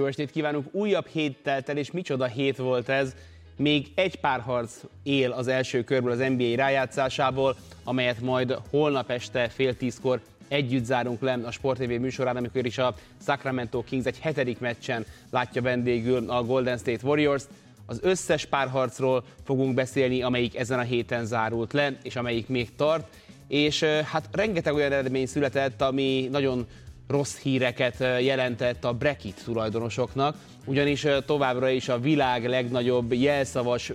[0.00, 0.74] Jó estét kívánunk!
[0.74, 3.14] Újabb hét telt el, és micsoda hét volt ez.
[3.56, 9.76] Még egy párharc él az első körből az NBA rájátszásából, amelyet majd holnap este fél
[9.76, 12.94] tízkor együtt zárunk le a Sport TV műsorán, amikor is a
[13.24, 17.48] Sacramento Kings egy hetedik meccsen látja vendégül a Golden State Warriors-t.
[17.86, 23.16] Az összes párharcról fogunk beszélni, amelyik ezen a héten zárult le, és amelyik még tart.
[23.48, 26.66] És hát rengeteg olyan eredmény született, ami nagyon
[27.10, 33.92] rossz híreket jelentett a Brekit tulajdonosoknak, ugyanis továbbra is a világ legnagyobb jelszavas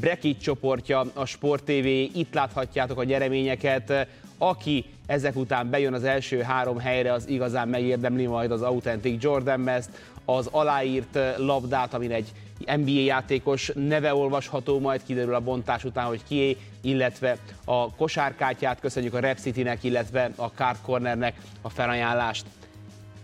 [0.00, 4.08] Brekit csoportja a Sport TV, itt láthatjátok a gyereményeket,
[4.42, 9.64] aki ezek után bejön az első három helyre, az igazán megérdemli majd az Authentic Jordan
[9.64, 9.88] Best,
[10.24, 12.32] az aláírt labdát, amin egy
[12.76, 19.14] NBA játékos neve olvasható, majd kiderül a bontás után, hogy kié, illetve a kosárkátját köszönjük
[19.14, 22.46] a Rep City-nek, illetve a Card Cornernek a felajánlást.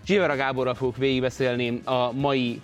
[0.07, 2.61] Zsivera Gáborral fogok végigbeszélni a mai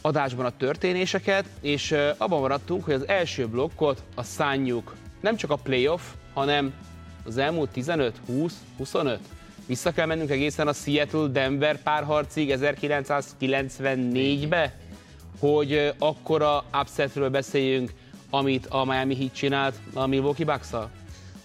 [0.00, 5.56] adásban a történéseket, és abban maradtunk, hogy az első blokkot a szánjuk nem csak a
[5.56, 6.02] playoff,
[6.34, 6.72] hanem
[7.30, 9.18] az elmúlt 15, 20, 25.
[9.66, 14.74] Vissza kell mennünk egészen a Seattle-Denver párharcig 1994-be,
[15.38, 17.92] hogy akkora upsetről beszéljünk,
[18.30, 20.90] amit a Miami Heat csinált a Milwaukee bucks -szal?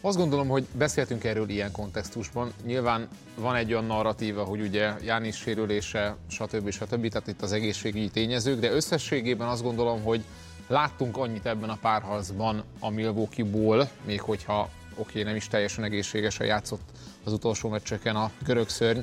[0.02, 2.52] Azt gondolom, hogy beszéltünk erről ilyen kontextusban.
[2.66, 6.70] Nyilván van egy olyan narratíva, hogy ugye Jánis sérülése, stb.
[6.70, 7.08] stb.
[7.08, 10.24] Tehát itt az egészségügyi tényezők, de összességében azt gondolom, hogy
[10.68, 16.90] láttunk annyit ebben a párharcban a Milwaukee-ból, még hogyha oké, nem is teljesen egészségesen játszott
[17.24, 19.00] az utolsó meccseken a görög szörny,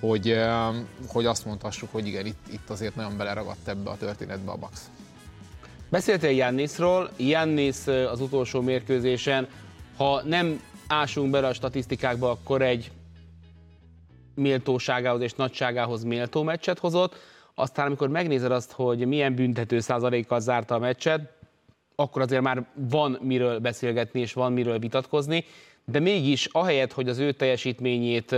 [0.00, 0.38] hogy,
[1.08, 4.90] hogy azt mondhassuk, hogy igen, itt, itt azért nagyon beleragadt ebbe a történetbe a Bax.
[5.90, 9.48] Beszéltél Jannisról, Jannis az utolsó mérkőzésen,
[9.96, 12.90] ha nem ásunk bele a statisztikákba, akkor egy
[14.34, 17.14] méltóságához és nagyságához méltó meccset hozott,
[17.54, 21.32] aztán amikor megnézed azt, hogy milyen büntető százalékkal zárta a meccset,
[21.96, 25.44] akkor azért már van miről beszélgetni és van miről vitatkozni
[25.88, 28.36] de mégis ahelyett, hogy az ő teljesítményét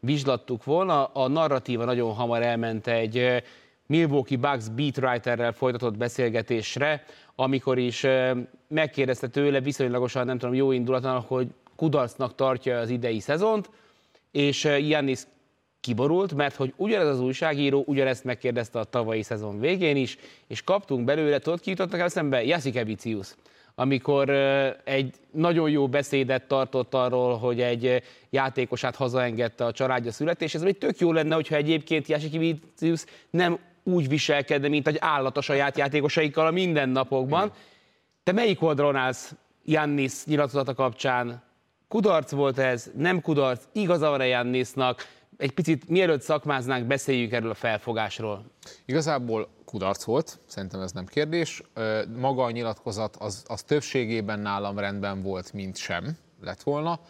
[0.00, 3.42] vizslattuk volna, a narratíva nagyon hamar elment egy
[3.86, 7.04] Milwaukee Bucks beatwriterrel folytatott beszélgetésre,
[7.34, 8.06] amikor is
[8.68, 13.70] megkérdezte tőle viszonylagosan, nem tudom, jó indulatlan, hogy kudarcnak tartja az idei szezont,
[14.30, 15.20] és Jannis
[15.80, 21.04] kiborult, mert hogy ugyanez az újságíró ugyanezt megkérdezte a tavalyi szezon végén is, és kaptunk
[21.04, 22.44] belőle, tudod, ki jutott nekem eszembe?
[22.44, 23.34] Jasikevicius
[23.80, 24.30] amikor
[24.84, 30.98] egy nagyon jó beszédet tartott arról, hogy egy játékosát hazaengedte a családja születéshez, ez tök
[30.98, 36.46] jó lenne, hogyha egyébként Jásiki Vicius nem úgy viselkedne, mint egy állat a saját játékosaikkal
[36.46, 37.52] a mindennapokban.
[38.22, 41.42] Te melyik oldalon állsz Jannis nyilatkozata kapcsán?
[41.88, 45.06] Kudarc volt ez, nem kudarc, igaza van-e Jannisnak?
[45.40, 48.44] Egy picit mielőtt szakmáznánk, beszéljük erről a felfogásról.
[48.84, 51.62] Igazából kudarc volt, szerintem ez nem kérdés.
[52.16, 57.00] Maga a nyilatkozat az, az többségében nálam rendben volt, mint sem lett volna.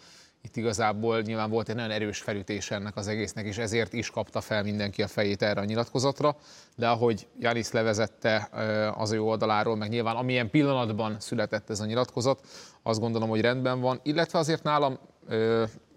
[0.41, 4.41] Itt igazából nyilván volt egy nagyon erős felütés ennek az egésznek, és ezért is kapta
[4.41, 6.35] fel mindenki a fejét erre a nyilatkozatra.
[6.75, 8.49] De ahogy Janis levezette
[8.97, 12.47] az ő oldaláról, meg nyilván amilyen pillanatban született ez a nyilatkozat,
[12.83, 13.99] azt gondolom, hogy rendben van.
[14.03, 14.99] Illetve azért nálam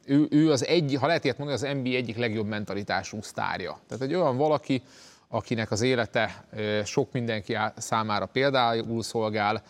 [0.06, 3.78] ő, ő az egy, ha lehet ilyet mondani, az NBA egyik legjobb mentalitású sztárja.
[3.88, 4.82] Tehát egy olyan valaki,
[5.28, 6.44] akinek az élete
[6.84, 9.62] sok mindenki számára például szolgál.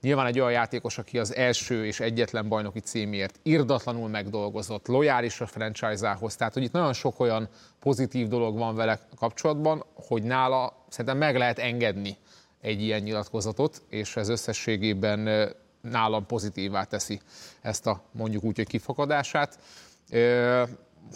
[0.00, 5.46] Nyilván egy olyan játékos, aki az első és egyetlen bajnoki címért irdatlanul megdolgozott, lojális a
[5.46, 7.48] franchise-ához, tehát hogy itt nagyon sok olyan
[7.80, 12.16] pozitív dolog van vele kapcsolatban, hogy nála szerintem meg lehet engedni
[12.60, 15.50] egy ilyen nyilatkozatot, és ez összességében
[15.82, 17.20] nálam pozitívá teszi
[17.60, 19.58] ezt a mondjuk úgy, hogy kifakadását.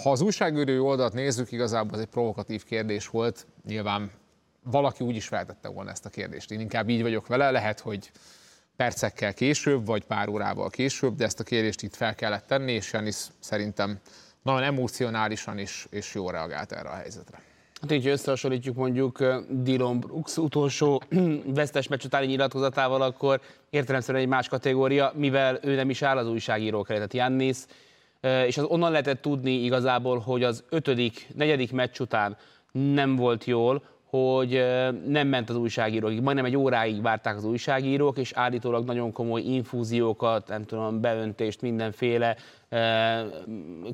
[0.03, 3.47] Ha az újságíró oldalt nézzük, igazából ez egy provokatív kérdés volt.
[3.67, 4.11] Nyilván
[4.63, 6.51] valaki úgy is feltette volna ezt a kérdést.
[6.51, 8.11] Én inkább így vagyok vele, lehet, hogy
[8.77, 12.93] percekkel később, vagy pár órával később, de ezt a kérdést itt fel kellett tenni, és
[12.93, 14.01] Janis szerintem
[14.43, 17.43] nagyon emocionálisan is, és jól reagált erre a helyzetre.
[17.87, 21.03] Hát így összehasonlítjuk mondjuk Dylan Brooks utolsó
[21.55, 23.41] vesztes meccs utáni nyilatkozatával, akkor
[23.71, 27.57] értelemszerűen egy más kategória, mivel ő nem is áll az újságírók tehát Jannis
[28.47, 32.37] és az onnan lehetett tudni igazából, hogy az ötödik, negyedik meccs után
[32.73, 34.65] nem volt jól, hogy
[35.07, 36.21] nem ment az újságírók.
[36.21, 42.37] Majdnem egy óráig várták az újságírók, és állítólag nagyon komoly infúziókat, nem tudom, beöntést, mindenféle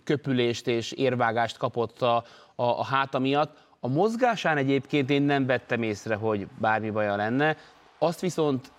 [0.05, 2.17] köpülést és érvágást kapott a,
[2.55, 3.71] a, a háta miatt.
[3.84, 7.56] A mozgásán egyébként én nem vettem észre, hogy bármi baja lenne.
[7.99, 8.73] Azt viszont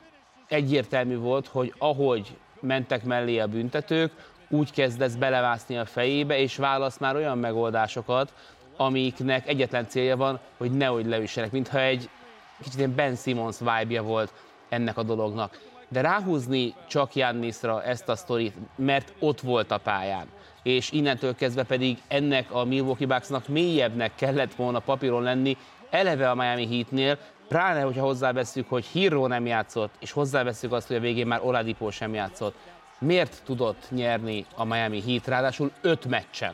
[0.48, 4.12] egyértelmű volt, hogy ahogy mentek mellé a büntetők,
[4.50, 8.34] úgy kezdesz belevászni a fejébe, és válasz már olyan megoldásokat,
[8.78, 12.10] amiknek egyetlen célja van, hogy nehogy leüssenek, mintha egy
[12.62, 14.34] kicsit ilyen Ben Simmons vibe volt
[14.70, 15.60] ennek a dolognak.
[15.88, 20.28] De ráhúzni csak Jannisra ezt a sztorit, mert ott volt a pályán,
[20.64, 25.58] és innentől kezdve pedig ennek a Milwaukee Bucksnak mélyebbnek kellett volna papíron lenni,
[25.90, 27.18] eleve a Miami Heatnél,
[27.48, 31.92] pláne, hogyha hozzáveszünk, hogy Hero nem játszott, és hozzáveszünk azt, hogy a végén már Oladipo
[31.92, 32.56] sem játszott.
[33.00, 36.54] Miért tudott nyerni a Miami Heat, ráadásul öt meccsen?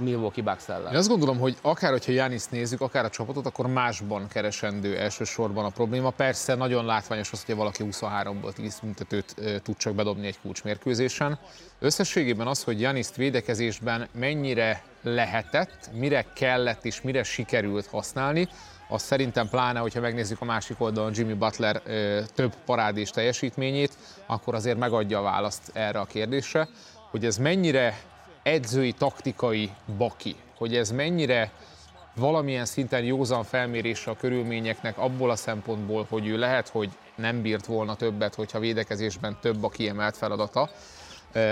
[0.00, 0.92] Milwaukee Bucks ellen.
[0.92, 5.64] Én azt gondolom, hogy akár, hogyha Janis nézzük, akár a csapatot, akkor másban keresendő elsősorban
[5.64, 6.10] a probléma.
[6.10, 11.38] Persze nagyon látványos az, hogy valaki 23-ból 10 büntetőt tud csak bedobni egy kulcsmérkőzésen.
[11.78, 18.48] Összességében az, hogy Janiszt védekezésben mennyire lehetett, mire kellett és mire sikerült használni,
[18.88, 23.92] az szerintem pláne, hogyha megnézzük a másik oldalon Jimmy Butler ö, több parádés teljesítményét,
[24.26, 26.68] akkor azért megadja a választ erre a kérdésre,
[27.10, 27.98] hogy ez mennyire
[28.42, 31.52] edzői, taktikai baki, hogy ez mennyire
[32.14, 37.66] valamilyen szinten józan felmérése a körülményeknek abból a szempontból, hogy ő lehet, hogy nem bírt
[37.66, 40.70] volna többet, hogyha védekezésben több a kiemelt feladata,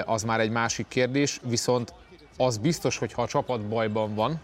[0.04, 1.94] az már egy másik kérdés, viszont
[2.36, 4.40] az biztos, hogy ha a csapat bajban van,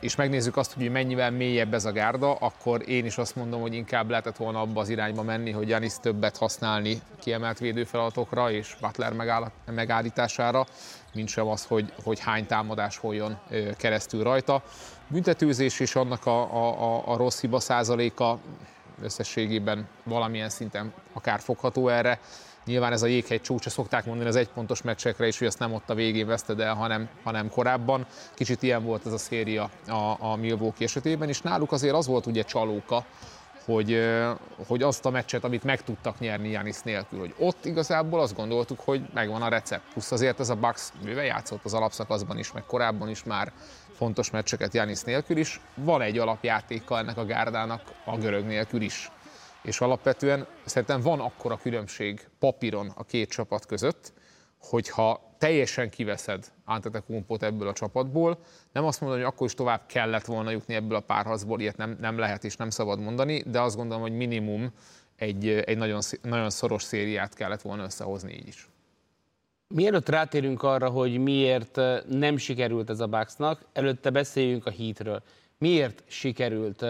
[0.00, 3.74] és megnézzük azt, hogy mennyivel mélyebb ez a gárda, akkor én is azt mondom, hogy
[3.74, 9.12] inkább lehetett volna abba az irányba menni, hogy Janis többet használni kiemelt védőfeladatokra és Butler
[9.64, 10.66] megállítására,
[11.14, 13.38] mint sem az, hogy, hogy hány támadás holjon
[13.76, 14.62] keresztül rajta.
[15.08, 18.38] Büntetőzés és annak a, a, a rossz hiba százaléka
[19.02, 22.20] összességében valamilyen szinten akár fogható erre.
[22.66, 25.90] Nyilván ez a jéghegy csúcsa, szokták mondani az egypontos meccsekre is, hogy azt nem ott
[25.90, 28.06] a végén veszted el, hanem, hanem korábban.
[28.34, 32.26] Kicsit ilyen volt ez a széria a, a Milwaukee esetében, és náluk azért az volt
[32.26, 33.04] ugye csalóka,
[33.64, 34.00] hogy,
[34.66, 38.80] hogy azt a meccset, amit meg tudtak nyerni Janis nélkül, hogy ott igazából azt gondoltuk,
[38.80, 39.92] hogy megvan a recept.
[39.92, 43.52] Plusz azért ez a Bucks bőven játszott az alapszakaszban is, meg korábban is már
[43.96, 45.60] fontos meccseket Janis nélkül is.
[45.74, 49.10] Van egy alapjátéka ennek a gárdának a görög nélkül is
[49.66, 54.12] és alapvetően szerintem van akkora különbség papíron a két csapat között,
[54.58, 58.38] hogyha teljesen kiveszed Antetokounmpot ebből a csapatból,
[58.72, 61.96] nem azt mondom, hogy akkor is tovább kellett volna jutni ebből a párharcból, ilyet nem,
[62.00, 64.72] nem lehet és nem szabad mondani, de azt gondolom, hogy minimum
[65.16, 68.68] egy, egy nagyon, nagyon szoros szériát kellett volna összehozni így is.
[69.68, 75.22] Mielőtt rátérünk arra, hogy miért nem sikerült ez a Bucksnak, előtte beszéljünk a Heatről.
[75.58, 76.84] Miért sikerült?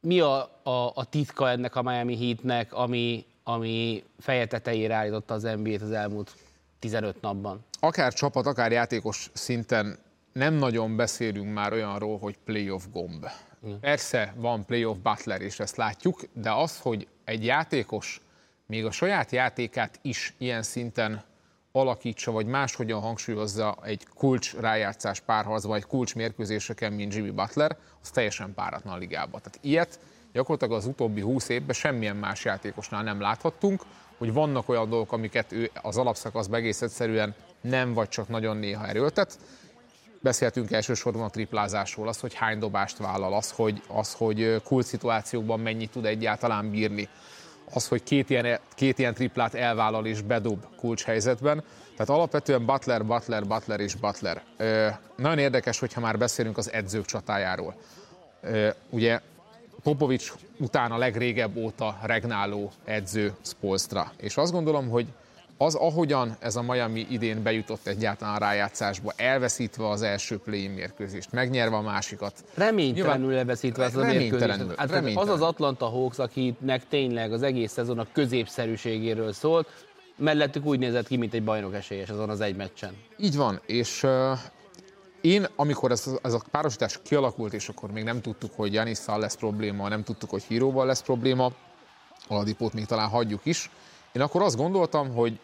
[0.00, 5.42] Mi a, a, a titka ennek a Miami Heatnek, ami, ami feje tetejére állította az
[5.42, 6.34] NBA-t az elmúlt
[6.78, 7.64] 15 napban?
[7.80, 9.98] Akár csapat, akár játékos szinten
[10.32, 13.26] nem nagyon beszélünk már olyanról, hogy playoff gomb.
[13.66, 13.72] Mm.
[13.80, 18.20] Persze van playoff Butler, és ezt látjuk, de az, hogy egy játékos
[18.66, 21.24] még a saját játékát is ilyen szinten
[21.78, 28.10] alakítsa, vagy máshogyan hangsúlyozza egy kulcs rájátszás párharcba, egy kulcs mérkőzéseken, mint Jimmy Butler, az
[28.10, 29.38] teljesen páratlan a ligába.
[29.38, 29.98] Tehát ilyet
[30.32, 33.82] gyakorlatilag az utóbbi húsz évben semmilyen más játékosnál nem láthattunk,
[34.18, 38.86] hogy vannak olyan dolgok, amiket ő az alapszakaszban egész egyszerűen nem vagy csak nagyon néha
[38.86, 39.38] erőltet.
[40.20, 45.60] Beszéltünk elsősorban a triplázásról, az, hogy hány dobást vállal, az, hogy, az, hogy kult szituációkban
[45.60, 47.08] mennyit tud egyáltalán bírni
[47.72, 51.62] az, hogy két ilyen, két ilyen triplát elvállal és bedob kulcshelyzetben.
[51.92, 54.42] Tehát alapvetően Butler, Butler, Butler és Butler.
[54.56, 57.74] Ö, nagyon érdekes, hogyha már beszélünk az edzők csatájáról.
[58.40, 59.20] Ö, ugye
[59.82, 64.12] Popovics után a legrégebb óta regnáló edző Spolstra.
[64.16, 65.06] És azt gondolom, hogy
[65.58, 71.32] az, ahogyan ez a Miami idén bejutott egyáltalán a rájátszásba, elveszítve az első play mérkőzést,
[71.32, 72.44] megnyerve a másikat.
[72.54, 74.74] Reménytelenül elveszítve az a mérkőzést.
[74.76, 79.68] Hát az az Atlanta Hawks, akinek tényleg az egész szezon a középszerűségéről szólt,
[80.16, 82.96] mellettük úgy nézett ki, mint egy bajnok esélyes azon az egy meccsen.
[83.16, 84.38] Így van, és uh,
[85.20, 89.36] én, amikor ez, ez a párosítás kialakult, és akkor még nem tudtuk, hogy Janisszal lesz
[89.36, 91.52] probléma, nem tudtuk, hogy Híróval lesz probléma,
[92.28, 93.70] Aladipót még talán hagyjuk is,
[94.12, 95.38] én akkor azt gondoltam, hogy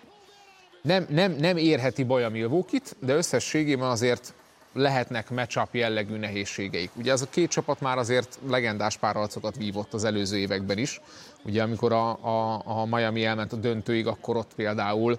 [0.84, 4.34] nem, nem, nem érheti baj a milwaukee de összességében azért
[4.72, 6.90] lehetnek matchup jellegű nehézségeik.
[6.96, 11.00] Ugye ez a két csapat már azért legendás párharcokat vívott az előző években is.
[11.44, 15.18] Ugye amikor a, a, a Miami elment a döntőig, akkor ott például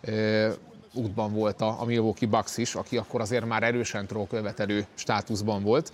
[0.00, 0.50] e,
[0.94, 5.92] útban volt a, a Milwaukee Bucks is, aki akkor azért már erősen követelő státuszban volt.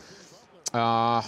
[0.73, 1.25] Uh,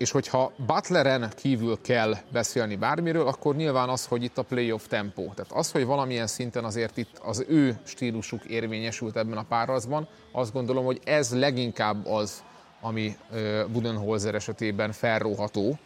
[0.00, 5.32] és hogyha Butleren kívül kell beszélni bármiről, akkor nyilván az, hogy itt a playoff tempó.
[5.34, 10.52] Tehát az, hogy valamilyen szinten azért itt az ő stílusuk érvényesült ebben a párharcban, azt
[10.52, 12.42] gondolom, hogy ez leginkább az,
[12.80, 13.16] ami
[13.72, 15.78] Budenholzer esetében felróható,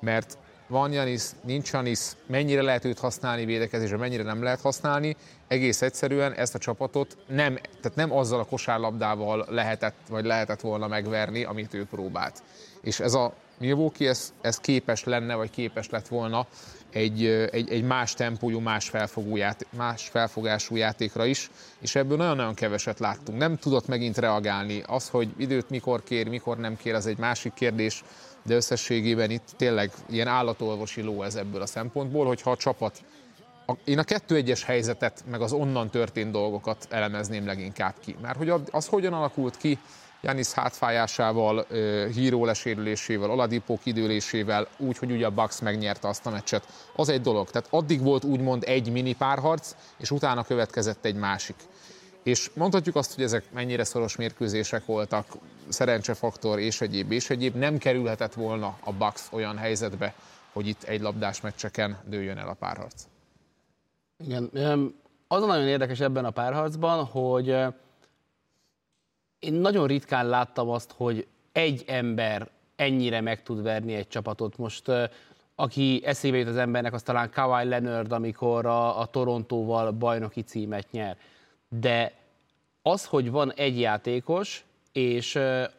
[0.00, 5.16] mert van Janis, nincs Janis, mennyire lehet őt használni védekezésre, mennyire nem lehet használni.
[5.48, 10.86] Egész egyszerűen ezt a csapatot nem, tehát nem azzal a kosárlabdával lehetett, vagy lehetett volna
[10.86, 12.42] megverni, amit ő próbált.
[12.80, 16.46] És ez a Milwaukee, ez, ez képes lenne, vagy képes lett volna
[16.90, 21.50] egy, egy, egy más tempójú, más, felfogú játék, más felfogású játékra is,
[21.80, 23.38] és ebből nagyon-nagyon keveset láttunk.
[23.38, 24.82] Nem tudott megint reagálni.
[24.86, 28.04] Az, hogy időt mikor kér, mikor nem kér, az egy másik kérdés,
[28.42, 33.02] de összességében itt tényleg ilyen állatolvosi ló ez ebből a szempontból, hogyha a csapat
[33.66, 38.16] a, én a kettő egyes helyzetet, meg az onnan történt dolgokat elemezném leginkább ki.
[38.22, 39.78] Mert hogy az hogyan alakult ki,
[40.22, 41.66] Janis hátfájásával,
[42.12, 47.20] híró lesérülésével, Oladipo kidőlésével, úgy, hogy ugye a Bucks megnyerte azt a meccset, az egy
[47.20, 47.50] dolog.
[47.50, 51.56] Tehát addig volt úgymond egy mini párharc, és utána következett egy másik.
[52.22, 55.26] És mondhatjuk azt, hogy ezek mennyire szoros mérkőzések voltak,
[55.68, 57.54] szerencsefaktor és egyéb, és egyéb.
[57.54, 60.14] Nem kerülhetett volna a Bucks olyan helyzetbe,
[60.52, 63.02] hogy itt egy labdás meccseken dőljön el a párharc.
[64.24, 64.50] Igen,
[65.28, 67.56] az a nagyon érdekes ebben a párharcban, hogy
[69.40, 74.58] én nagyon ritkán láttam azt, hogy egy ember ennyire meg tud verni egy csapatot.
[74.58, 74.90] Most
[75.54, 80.90] aki eszébe jut az embernek, az talán Kawhi Leonard, amikor a, a Torontóval bajnoki címet
[80.90, 81.16] nyer.
[81.68, 82.12] De
[82.82, 85.38] az, hogy van egy játékos, és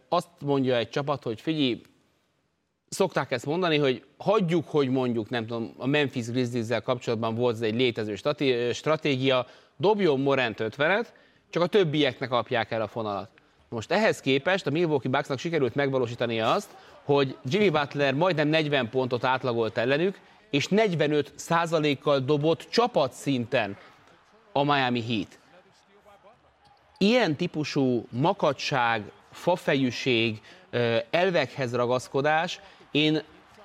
[0.09, 1.81] azt mondja egy csapat, hogy figyelj,
[2.89, 7.61] szokták ezt mondani, hogy hagyjuk, hogy mondjuk, nem tudom, a Memphis grizzlies kapcsolatban volt ez
[7.61, 8.15] egy létező
[8.73, 9.45] stratégia,
[9.77, 11.05] dobjon Morant 50
[11.49, 13.40] csak a többieknek kapják el a fonalat.
[13.73, 16.69] Most ehhez képest a Milwaukee Bucksnak sikerült megvalósítani azt,
[17.03, 23.77] hogy Jimmy Butler majdnem 40 pontot átlagolt ellenük, és 45 százalékkal dobott csapatszinten
[24.51, 25.39] a Miami Heat.
[26.97, 30.41] Ilyen típusú makadság, fafejűség,
[31.09, 32.59] elvekhez ragaszkodás,
[32.91, 33.21] én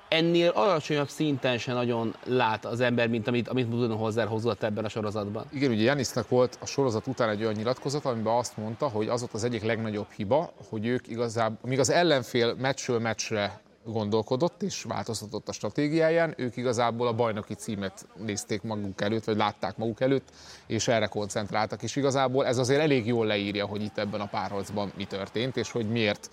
[0.09, 4.89] ennél alacsonyabb szinten se nagyon lát az ember, mint amit, amit Budenholzer hozott ebben a
[4.89, 5.45] sorozatban.
[5.53, 9.21] Igen, ugye Janisnak volt a sorozat után egy olyan nyilatkozat, amiben azt mondta, hogy az
[9.21, 14.83] volt az egyik legnagyobb hiba, hogy ők igazából, míg az ellenfél meccsről meccsre gondolkodott és
[14.83, 20.29] változtatott a stratégiáján, ők igazából a bajnoki címet nézték maguk előtt, vagy látták maguk előtt,
[20.67, 24.93] és erre koncentráltak, és igazából ez azért elég jól leírja, hogy itt ebben a párharcban
[24.97, 26.31] mi történt, és hogy miért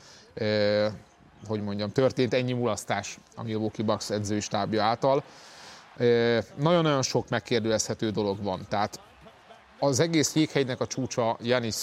[1.48, 5.24] hogy mondjam, történt ennyi mulasztás a Milwaukee Bucks edzőstábja által.
[6.56, 8.66] Nagyon-nagyon sok megkérdőjelezhető dolog van.
[8.70, 9.00] Tehát
[9.80, 11.76] az egész jéghegynek a csúcsa Janis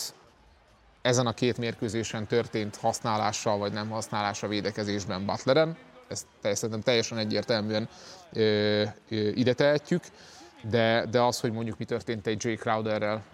[1.03, 5.77] ezen a két mérkőzésen történt használással vagy nem használása védekezésben Butleren.
[6.09, 7.89] Ezt szerintem teljesen egyértelműen
[8.33, 10.03] ö, ö, ide tehetjük,
[10.63, 13.25] de, de az, hogy mondjuk mi történt egy Jay Crowderrel,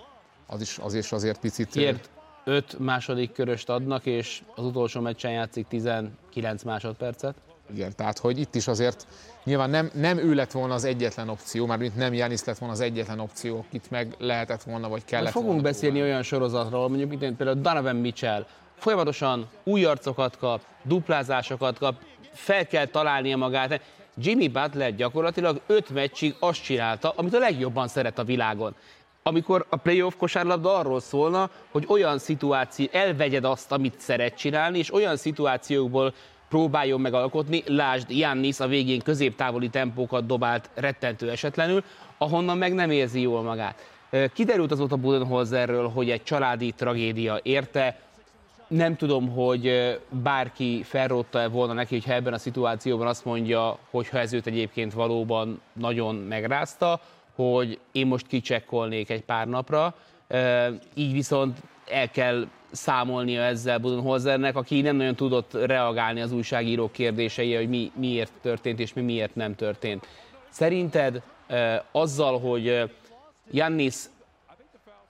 [0.47, 1.77] az is, az azért picit...
[1.77, 2.09] Ért
[2.49, 7.35] öt második köröst adnak, és az utolsó meccsen játszik 19 másodpercet.
[7.75, 9.07] Igen, tehát hogy itt is azért
[9.45, 12.75] nyilván nem, nem ő lett volna az egyetlen opció, már mint nem Janis lett volna
[12.75, 16.89] az egyetlen opció, akit meg lehetett volna, vagy kellett Most fogunk volna beszélni olyan sorozatról,
[16.89, 21.95] mondjuk itt például Donovan Mitchell, folyamatosan új arcokat kap, duplázásokat kap,
[22.33, 23.81] fel kell találnia magát.
[24.19, 28.75] Jimmy Butler gyakorlatilag öt meccsig azt csinálta, amit a legjobban szeret a világon
[29.27, 34.95] amikor a playoff kosárlabda arról szólna, hogy olyan szituáció, elvegyed azt, amit szeret csinálni, és
[34.95, 36.15] olyan szituációkból
[36.49, 41.85] próbáljon megalkotni, lásd, Jannis a végén középtávoli tempókat dobált rettentő esetlenül,
[42.19, 43.83] ahonnan meg nem érzi jól magát.
[44.33, 47.99] Kiderült azóta Budenholzerről, hogy egy családi tragédia érte,
[48.69, 54.19] nem tudom, hogy bárki felrótta volna neki, hogyha ebben a szituációban azt mondja, hogy ha
[54.19, 57.01] ez őt egyébként valóban nagyon megrázta,
[57.37, 59.95] hogy én most kicsekkolnék egy pár napra,
[60.95, 61.59] így viszont
[61.91, 67.93] el kell számolnia ezzel Budenholzernek, aki nem nagyon tudott reagálni az újságírók kérdéseire, hogy mi,
[67.95, 70.07] miért történt és mi miért nem történt.
[70.49, 71.23] Szerinted
[71.93, 72.91] azzal, hogy
[73.51, 73.95] Jannis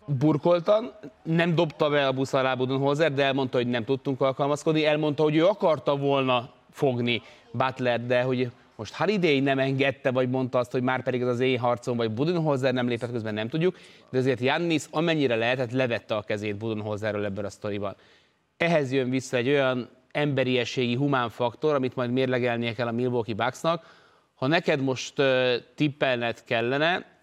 [0.07, 0.93] burkoltan,
[1.23, 5.37] nem dobta be a busz alá Budenholzer, de elmondta, hogy nem tudtunk alkalmazkodni, elmondta, hogy
[5.37, 10.83] ő akarta volna fogni Butler, de hogy most Holiday nem engedte, vagy mondta azt, hogy
[10.83, 13.79] már pedig ez az én harcom, vagy Budenholzer nem lépett közben, nem tudjuk,
[14.11, 17.97] de azért Jannis amennyire lehetett, levette a kezét Budenholzerről ebben a sztoriban.
[18.57, 24.05] Ehhez jön vissza egy olyan emberiességi, humán faktor, amit majd mérlegelnie kell a Milwaukee Bucksnak.
[24.35, 27.17] Ha neked most uh, tippelned kellene,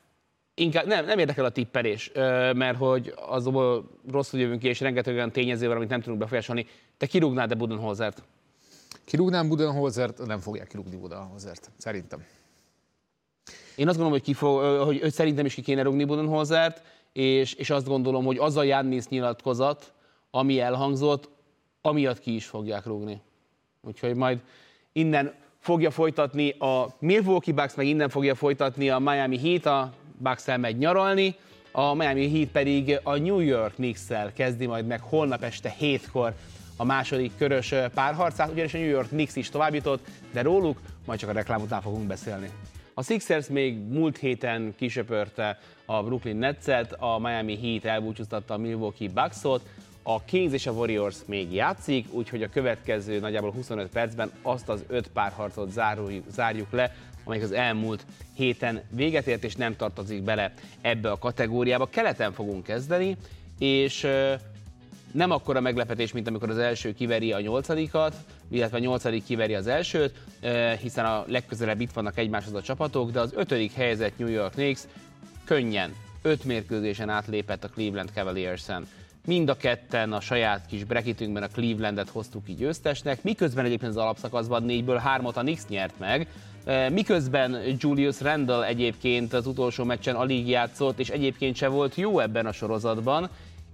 [0.56, 2.12] inkább nem, nem érdekel a tippelés,
[2.54, 6.68] mert hogy azból rosszul jövünk ki, és rengeteg olyan tényező van, amit nem tudunk befolyásolni.
[6.98, 8.24] Te kirúgnád-e Budenholzert?
[9.06, 12.24] Kirúgnám Budenholzert, nem fogják kirúgni Budenholzert, szerintem.
[13.76, 16.82] Én azt gondolom, hogy, ki fog, hogy, szerintem is ki kéne rúgni Budenholzert,
[17.14, 19.94] és, és azt gondolom, hogy az a Jannis nyilatkozat,
[20.32, 21.30] ami elhangzott,
[21.82, 23.22] amiatt ki is fogják rúgni.
[23.82, 24.40] Úgyhogy majd
[24.92, 30.48] innen fogja folytatni a Milwaukee Bucks, meg innen fogja folytatni a Miami Heat, a Bucks
[30.48, 31.36] elmegy nyaralni,
[31.72, 36.34] a Miami Heat pedig a New York Knicks-szel kezdi majd meg holnap este 7-kor
[36.78, 41.30] a második körös párharcát, ugyanis a New York Knicks is továbbított, de róluk majd csak
[41.30, 42.50] a reklám után fogunk beszélni.
[42.94, 49.10] A Sixers még múlt héten kisöpörte a Brooklyn Netset, a Miami Heat elbúcsúztatta a Milwaukee
[49.10, 49.62] Bucksot,
[50.04, 54.84] a Kings és a Warriors még játszik, úgyhogy a következő nagyjából 25 percben azt az
[54.88, 60.54] öt párharcot záruljuk, zárjuk le, amelyik az elmúlt héten véget ért, és nem tartozik bele
[60.82, 61.86] ebbe a kategóriába.
[61.86, 63.18] Keleten fogunk kezdeni,
[63.60, 64.08] és
[65.14, 68.16] nem akkora meglepetés, mint amikor az első kiveri a nyolcadikat,
[68.50, 70.16] illetve a nyolcadik kiveri az elsőt,
[70.82, 74.82] hiszen a legközelebb itt vannak egymáshoz a csapatok, de az ötödik helyzet New York Knicks
[75.44, 78.88] könnyen, öt mérkőzésen átlépett a Cleveland Cavaliers-en.
[79.26, 83.98] Mind a ketten a saját kis brekitünkben a Clevelandet hoztuk így győztesnek, miközben egyébként az
[83.98, 86.28] alapszakaszban négyből hármat a Knicks nyert meg,
[86.92, 92.46] miközben Julius Randall egyébként az utolsó meccsen alig játszott, és egyébként se volt jó ebben
[92.46, 93.30] a sorozatban,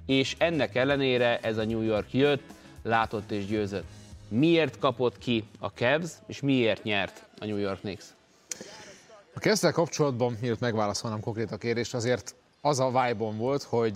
[0.09, 2.43] és ennek ellenére ez a New York jött,
[2.83, 3.87] látott és győzött.
[4.27, 8.05] Miért kapott ki a Cavs, és miért nyert a New York Knicks?
[9.33, 13.93] A kezdzel kapcsolatban, mielőtt megválaszolnám konkrét a kérdést, azért az a vibe volt, hogy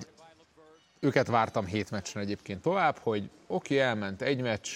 [1.00, 4.70] őket vártam hét meccsen egyébként tovább, hogy oké, okay, elment egy meccs,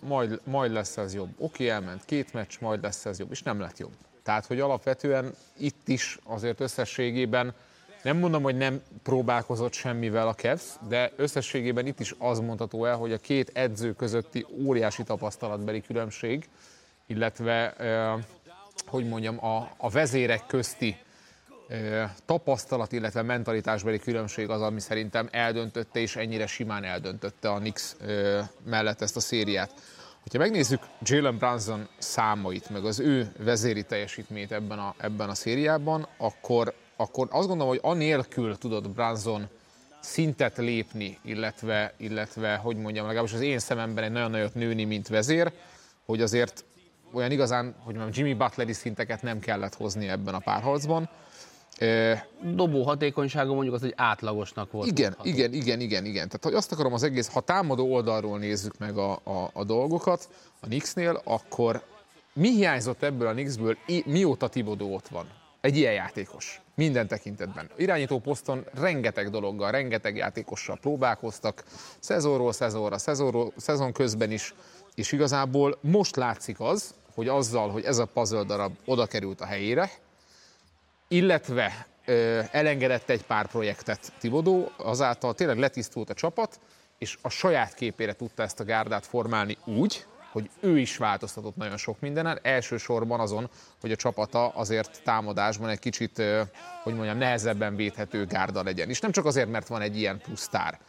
[0.00, 1.30] majd, majd lesz ez jobb.
[1.38, 3.92] Oké, okay, elment két meccs, majd lesz ez jobb, és nem lett jobb.
[4.22, 7.54] Tehát, hogy alapvetően itt is azért összességében
[8.02, 12.96] nem mondom, hogy nem próbálkozott semmivel a Cavs, de összességében itt is az mondható el,
[12.96, 16.48] hogy a két edző közötti óriási tapasztalatbeli különbség,
[17.06, 17.74] illetve,
[18.86, 20.96] hogy mondjam, a, a vezérek közti
[22.26, 27.96] tapasztalat, illetve mentalitásbeli különbség az, ami szerintem eldöntötte, és ennyire simán eldöntötte a Knicks
[28.64, 29.72] mellett ezt a szériát.
[30.22, 36.06] Hogyha megnézzük Jalen Brunson számait, meg az ő vezéri teljesítményt ebben a, ebben a szériában,
[36.16, 39.48] akkor akkor azt gondolom, hogy anélkül tudott Branson
[40.00, 45.08] szintet lépni, illetve, illetve, hogy mondjam, legalábbis az én szememben egy nagyon nagyot nőni, mint
[45.08, 45.52] vezér,
[46.04, 46.64] hogy azért
[47.12, 51.08] olyan igazán, hogy mondjam, Jimmy Butleri szinteket nem kellett hozni ebben a párharcban.
[52.42, 54.86] Dobó hatékonysága mondjuk az, hogy átlagosnak volt.
[54.86, 55.28] Igen, mondható.
[55.28, 56.26] igen, igen, igen, igen.
[56.26, 60.28] Tehát hogy azt akarom az egész, ha támadó oldalról nézzük meg a, a, a dolgokat
[60.60, 61.82] a Knicksnél, akkor
[62.32, 65.26] mi hiányzott ebből a Knicksből, mióta Tibodó ott van?
[65.60, 66.60] Egy ilyen játékos.
[66.80, 67.70] Minden tekintetben.
[67.76, 71.64] Irányító poszton rengeteg dologgal, rengeteg játékossal próbálkoztak,
[71.98, 74.54] szezonról szezonra, szezonról, szezon közben is,
[74.94, 79.44] és igazából most látszik az, hogy azzal, hogy ez a puzzle darab oda került a
[79.44, 79.90] helyére,
[81.08, 86.60] illetve ö, elengedett egy pár projektet Tibodó, azáltal tényleg letisztult a csapat,
[86.98, 91.76] és a saját képére tudta ezt a gárdát formálni úgy, hogy ő is változtatott nagyon
[91.76, 96.22] sok mindenen, elsősorban azon, hogy a csapata azért támadásban egy kicsit,
[96.82, 98.88] hogy mondjam, nehezebben védhető gárda legyen.
[98.88, 100.80] És nem csak azért, mert van egy ilyen pusztár.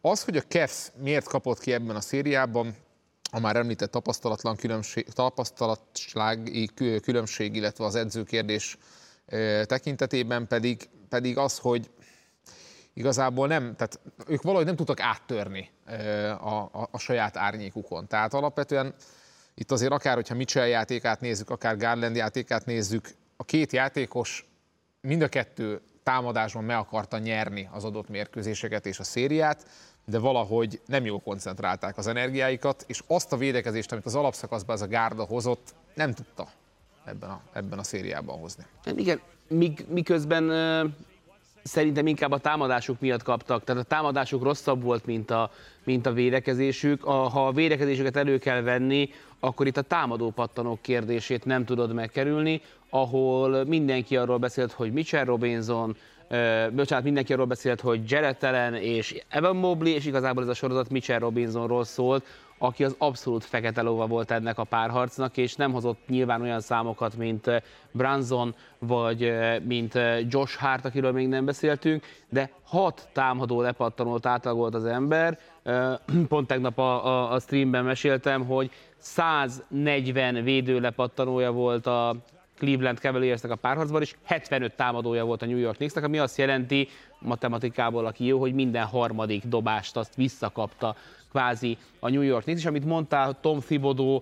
[0.00, 2.76] Az, hogy a Kevs miért kapott ki ebben a szériában,
[3.30, 6.70] a már említett tapasztalatlan különbség, tapasztalatsági
[7.02, 8.78] különbség, illetve az edzőkérdés
[9.64, 11.90] tekintetében pedig, pedig az, hogy
[12.98, 15.70] igazából nem, tehát ők valahogy nem tudtak áttörni
[16.40, 18.06] a, a, a saját árnyékukon.
[18.06, 18.94] Tehát alapvetően
[19.54, 24.46] itt azért akár, hogyha Mitchell játékát nézzük, akár Garland játékát nézzük, a két játékos
[25.00, 29.66] mind a kettő támadásban meg akarta nyerni az adott mérkőzéseket és a szériát,
[30.04, 34.82] de valahogy nem jól koncentrálták az energiáikat, és azt a védekezést, amit az alapszakaszban ez
[34.82, 36.48] a gárda hozott, nem tudta
[37.04, 38.64] ebben a, ebben a szériában hozni.
[38.96, 39.20] Igen,
[39.88, 40.50] miközben
[41.62, 43.64] szerintem inkább a támadásuk miatt kaptak.
[43.64, 45.50] Tehát a támadásuk rosszabb volt, mint a,
[45.84, 47.04] mint a védekezésük.
[47.04, 51.92] A, ha a védekezésüket elő kell venni, akkor itt a támadó pattanók kérdését nem tudod
[51.92, 55.96] megkerülni, ahol mindenki arról beszélt, hogy Mitchell Robinson,
[56.30, 60.90] Uh, bocsánat, mindenki arról beszélt, hogy Jared és Evan Mobley, és igazából ez a sorozat
[60.90, 62.24] Mitchell Robinsonról szólt,
[62.58, 67.16] aki az abszolút fekete lóva volt ennek a párharcnak, és nem hozott nyilván olyan számokat,
[67.16, 67.50] mint
[67.92, 69.32] Branson, vagy
[69.64, 75.38] mint Josh Hart, akiről még nem beszéltünk, de hat támadó lepattanót átlagolt az ember.
[76.28, 82.16] Pont tegnap a, a, a streamben meséltem, hogy 140 védő lepattanója volt a
[82.58, 86.88] Cleveland Cavaliersnek a párharcban, és 75 támadója volt a New York Knicksnek, ami azt jelenti,
[87.18, 90.96] matematikából aki jó, hogy minden harmadik dobást azt visszakapta
[91.30, 94.20] kvázi a New York Knicks, és amit mondtál, Tom Thibodeau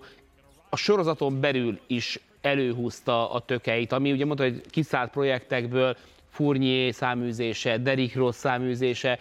[0.69, 5.97] a sorozaton belül is előhúzta a tökeit, ami ugye mondta, hogy kiszállt projektekből
[6.29, 9.19] Fournier száműzése, Derrick Ross száműzése,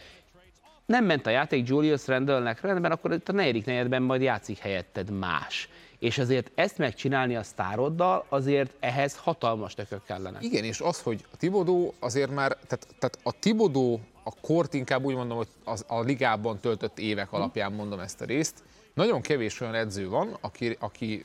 [0.87, 5.11] nem ment a játék Julius Randallnek, rendben, akkor itt a negyedik negyedben majd játszik helyetted
[5.11, 5.69] más.
[5.99, 10.39] és azért ezt megcsinálni a sztároddal, azért ehhez hatalmas tökök kellene.
[10.41, 15.05] Igen, és az, hogy a Tibodó azért már, tehát, tehát a Tibodó a kort inkább
[15.05, 18.63] úgy mondom, hogy az, a ligában töltött évek alapján mondom ezt a részt.
[18.95, 21.25] Nagyon kevés olyan edző van, aki, aki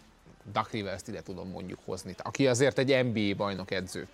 [0.53, 4.07] Duck Rivers-t ide tudom mondjuk hozni, aki azért egy NBA bajnok edző.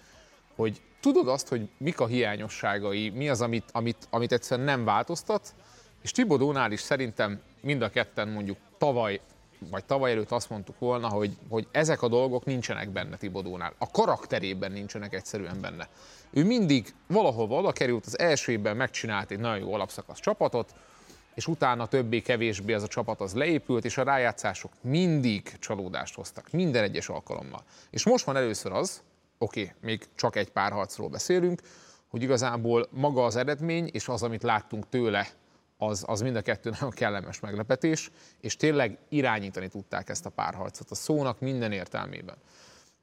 [0.56, 5.54] Hogy tudod azt, hogy mik a hiányosságai, mi az, amit, amit, amit egyszerűen nem változtat,
[6.02, 9.20] és Tibodónál is szerintem mind a ketten mondjuk tavaly
[9.60, 13.74] vagy tavaly előtt azt mondtuk volna, hogy, hogy ezek a dolgok nincsenek benne Tibodónál.
[13.78, 15.88] A karakterében nincsenek egyszerűen benne.
[16.30, 20.74] Ő mindig valahova oda került, az első évben megcsinált egy nagyon jó alapszakasz csapatot,
[21.36, 26.84] és utána többé-kevésbé az a csapat az leépült, és a rájátszások mindig csalódást hoztak, minden
[26.84, 27.64] egyes alkalommal.
[27.90, 29.02] És most van először az,
[29.38, 31.62] oké, még csak egy pár harcról beszélünk,
[32.08, 35.28] hogy igazából maga az eredmény, és az, amit láttunk tőle
[35.78, 38.12] az, az mind a kettő nagyon kellemes meglepetés,
[38.42, 42.36] és tényleg irányítani tudták ezt a párharcot, a szónak minden értelmében.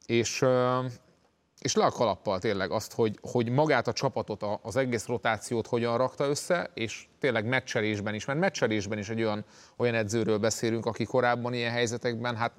[0.07, 0.45] És,
[1.59, 5.97] és le a kalappal tényleg azt, hogy, hogy magát a csapatot, az egész rotációt hogyan
[5.97, 9.45] rakta össze, és tényleg meccselésben is, mert meccselésben is egy olyan,
[9.77, 12.53] olyan edzőről beszélünk, aki korábban ilyen helyzetekben, hát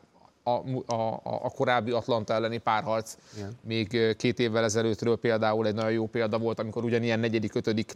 [0.44, 3.58] a, a, a korábbi Atlanta elleni párharc, Igen.
[3.62, 7.94] még két évvel ezelőttről például egy nagyon jó példa volt, amikor ugyanilyen negyedik, ötödik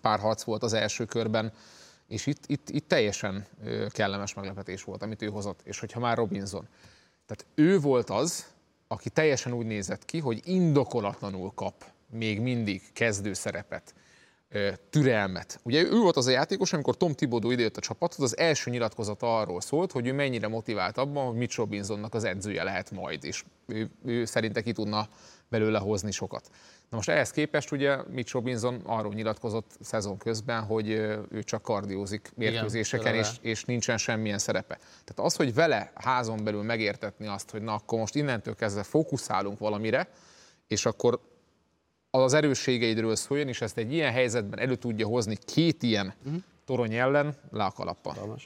[0.00, 1.52] párharc volt az első körben,
[2.08, 3.46] és itt, itt, itt teljesen
[3.88, 5.60] kellemes meglepetés volt, amit ő hozott.
[5.64, 6.68] És hogyha már Robinson.
[7.26, 8.46] Tehát ő volt az,
[8.88, 13.94] aki teljesen úgy nézett ki, hogy indokolatlanul kap még mindig kezdő szerepet,
[14.90, 15.60] türelmet.
[15.62, 19.38] Ugye ő volt az a játékos, amikor Tom Thibodeau idejött a csapathoz, az első nyilatkozata
[19.38, 23.44] arról szólt, hogy ő mennyire motivált abban, hogy Mitch Robinsonnak az edzője lehet majd, és
[23.66, 25.08] ő, ő szerinte ki tudna
[25.48, 26.50] belőle hozni sokat.
[26.90, 30.88] Na most ehhez képest ugye Mitch Robinson arról nyilatkozott szezon közben, hogy
[31.30, 34.76] ő csak kardiózik mérkőzéseken, és, és nincsen semmilyen szerepe.
[34.76, 39.58] Tehát az, hogy vele házon belül megértetni azt, hogy na akkor most innentől kezdve fókuszálunk
[39.58, 40.08] valamire,
[40.66, 41.20] és akkor
[42.10, 46.42] az erősségeidről szóljon, és ezt egy ilyen helyzetben elő tudja hozni két ilyen uh-huh.
[46.64, 48.36] torony ellen, le a kalappal.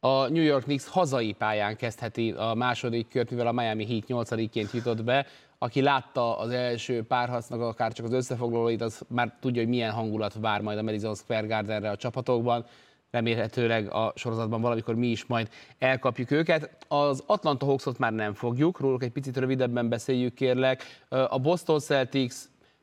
[0.00, 4.72] A New York Knicks hazai pályán kezdheti a második kört, mivel a Miami Heat 8-ként
[4.72, 5.26] jutott be
[5.64, 10.34] aki látta az első párharcnak akár csak az összefoglalóit, az már tudja, hogy milyen hangulat
[10.40, 12.66] vár majd a Madison Square Gardenre a csapatokban.
[13.10, 15.48] Remélhetőleg a sorozatban valamikor mi is majd
[15.78, 16.70] elkapjuk őket.
[16.88, 20.82] Az Atlanta Hawksot már nem fogjuk, róluk egy picit rövidebben beszéljük kérlek.
[21.08, 22.34] A Boston Celtics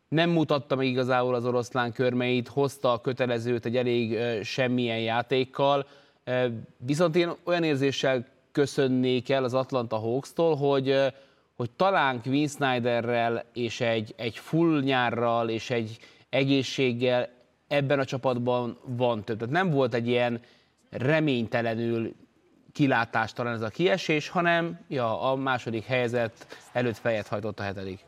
[0.07, 5.85] nem mutatta meg igazából az oroszlán körmeit, hozta a kötelezőt egy elég semmilyen játékkal,
[6.77, 11.13] viszont én olyan érzéssel köszönnék el az Atlanta Hawks-tól, hogy
[11.61, 15.97] hogy talán Queen Snyderrel és egy, egy full nyárral és egy
[16.29, 17.29] egészséggel
[17.67, 19.37] ebben a csapatban van több.
[19.37, 20.41] Tehát nem volt egy ilyen
[20.89, 22.15] reménytelenül
[22.71, 27.99] kilátástalan ez a kiesés, hanem ja, a második helyzet előtt fejet hajtott a hetedik.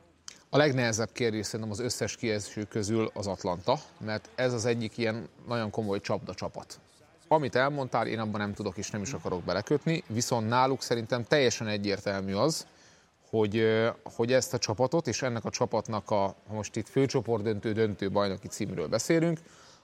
[0.49, 5.29] A legnehezebb kérdés szerintem az összes kieső közül az Atlanta, mert ez az egyik ilyen
[5.47, 6.79] nagyon komoly csapda csapat.
[7.27, 11.67] Amit elmondtál, én abban nem tudok és nem is akarok belekötni, viszont náluk szerintem teljesen
[11.67, 12.67] egyértelmű az,
[13.37, 18.09] hogy, hogy ezt a csapatot, és ennek a csapatnak a, ha most itt főcsoport döntő,
[18.11, 19.39] bajnoki címről beszélünk,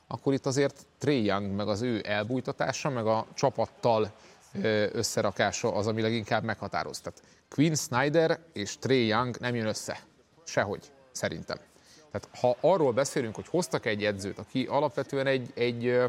[0.08, 4.12] akkor itt azért Trey Young, meg az ő elbújtatása, meg a csapattal
[4.92, 7.00] összerakása az, ami leginkább meghatároz.
[7.00, 10.00] Tehát Quinn Snyder és Trey Young nem jön össze.
[10.44, 11.58] Sehogy, szerintem.
[12.12, 16.00] Tehát ha arról beszélünk, hogy hoztak egy edzőt, aki alapvetően egy, egy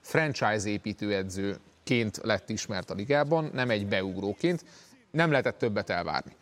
[0.00, 4.64] franchise építő edzőként lett ismert a ligában, nem egy beugróként,
[5.10, 6.36] nem lehetett többet elvárni.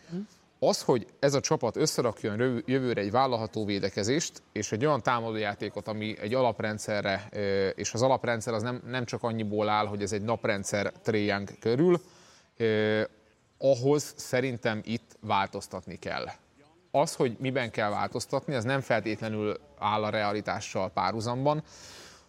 [0.60, 6.18] Az, hogy ez a csapat összerakjon jövőre egy vállalható védekezést, és egy olyan támadójátékot, ami
[6.20, 7.28] egy alaprendszerre,
[7.74, 12.00] és az alaprendszer az nem, nem csak annyiból áll, hogy ez egy naprendszer triang körül,
[13.58, 16.26] ahhoz szerintem itt változtatni kell.
[16.90, 21.62] Az, hogy miben kell változtatni, az nem feltétlenül áll a realitással párhuzamban,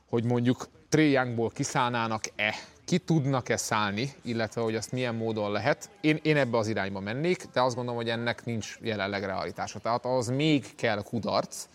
[0.09, 2.55] hogy mondjuk Triangból kiszállnának-e
[2.89, 5.89] ki tudnak-e szállni, illetve hogy azt milyen módon lehet.
[6.01, 9.79] Én, én ebbe az irányba mennék, de azt gondolom, hogy ennek nincs jelenleg realitása.
[9.79, 11.67] Tehát az még kell kudarc,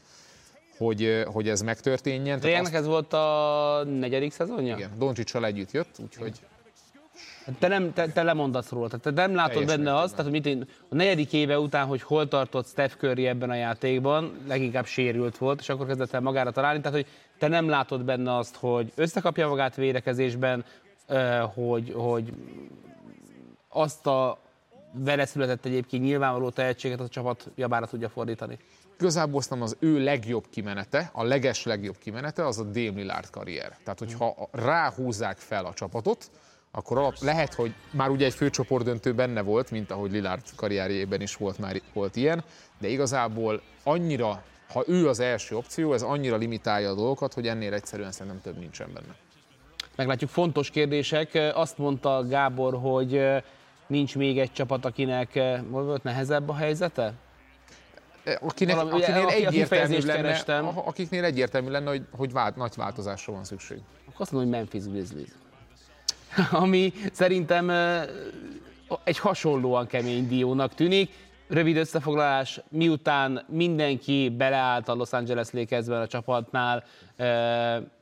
[0.77, 2.40] hogy, hogy ez megtörténjen.
[2.40, 2.74] De azt...
[2.74, 4.77] ez volt a negyedik szezonja?
[4.77, 6.40] Igen, Doncsicsal együtt jött, úgyhogy...
[7.59, 10.46] Te, nem, te, te lemondasz róla, tehát te nem látod Teljesen benne azt, tehát mit,
[10.88, 15.61] a negyedik éve után, hogy hol tartott Steph Curry ebben a játékban, leginkább sérült volt,
[15.61, 17.07] és akkor kezdett el magára találni, tehát hogy
[17.38, 20.64] te nem látod benne azt, hogy összekapja magát védekezésben,
[21.55, 22.33] hogy, hogy
[23.69, 24.38] azt a
[24.93, 28.59] vele született egyébként nyilvánvaló tehetséget a csapat javára tudja fordítani.
[28.99, 33.77] Igazából aztán az ő legjobb kimenete, a leges legjobb kimenete az a Dame Lillard karrier.
[33.85, 36.31] Tehát, hogyha ráhúzzák fel a csapatot,
[36.71, 41.37] akkor alap, lehet, hogy már ugye egy főcsoportdöntő benne volt, mint ahogy Lillard karrierjében is
[41.37, 42.45] volt már volt ilyen,
[42.79, 47.73] de igazából annyira, ha ő az első opció, ez annyira limitálja a dolgokat, hogy ennél
[47.73, 49.17] egyszerűen szerintem több nincsen benne.
[49.97, 51.53] Meglátjuk, fontos kérdések.
[51.55, 53.21] Azt mondta Gábor, hogy
[53.87, 57.13] nincs még egy csapat, akinek volt nehezebb a helyzete?
[58.41, 60.39] Akinek, Valami, akinél, ugye, egyértelmű lenne,
[60.75, 63.79] akiknél egyértelmű lenne, hogy, hogy vált, nagy változásra van szükség.
[64.01, 65.29] Akkor azt mondom, hogy Memphis Grizzlies.
[66.65, 67.71] Ami szerintem
[69.05, 71.11] egy hasonlóan kemény diónak tűnik.
[71.55, 76.85] Rövid összefoglalás, miután mindenki beleállt a Los Angeles Lakersben a csapatnál,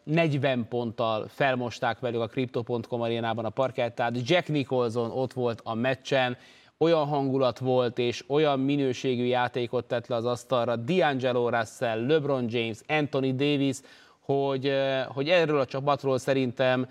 [0.04, 4.28] 40 ponttal felmosták velük a Crypto.com arénában a parkettát.
[4.28, 6.36] Jack Nicholson ott volt a meccsen,
[6.78, 12.78] olyan hangulat volt, és olyan minőségű játékot tett le az asztalra D'Angelo Russell, LeBron James,
[12.86, 13.76] Anthony Davis,
[14.20, 14.72] hogy,
[15.06, 16.88] hogy erről a csapatról szerintem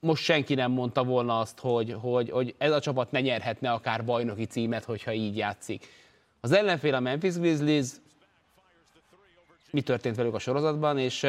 [0.00, 4.04] most senki nem mondta volna azt, hogy, hogy, hogy ez a csapat ne nyerhetne akár
[4.04, 5.86] bajnoki címet, hogyha így játszik.
[6.40, 7.88] Az ellenfél a Memphis Grizzlies,
[9.70, 11.26] mi történt velük a sorozatban, és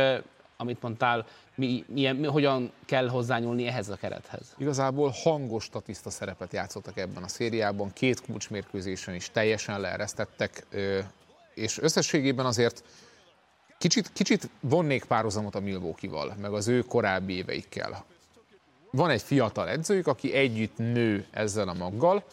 [0.58, 4.56] amit mondtál, mi, milyen, mi, hogyan kell hozzányúlni ehhez a kerethez?
[4.58, 10.66] Igazából hangos statiszta szerepet játszottak ebben a szériában, két kulcsmérkőzésen is teljesen leeresztettek,
[11.54, 12.84] és összességében azért
[13.78, 18.06] kicsit, kicsit vonnék párhuzamot a Milwaukee-val, meg az ő korábbi éveikkel.
[18.92, 22.24] Van egy fiatal edzőjük, aki együtt nő ezzel a maggal,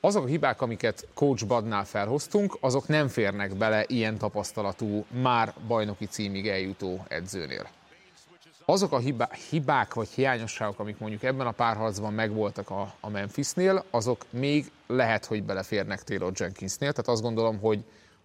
[0.00, 6.06] azok a hibák, amiket Coach Badnál felhoztunk, azok nem férnek bele ilyen tapasztalatú, már bajnoki
[6.06, 7.68] címig eljutó edzőnél.
[8.64, 9.00] Azok a
[9.50, 15.24] hibák vagy hiányosságok, amik mondjuk ebben a párharcban megvoltak a, a Memphisnél, azok még lehet,
[15.24, 16.90] hogy beleférnek Taylor Jenkinsnél.
[16.90, 17.84] Tehát azt gondolom, hogy,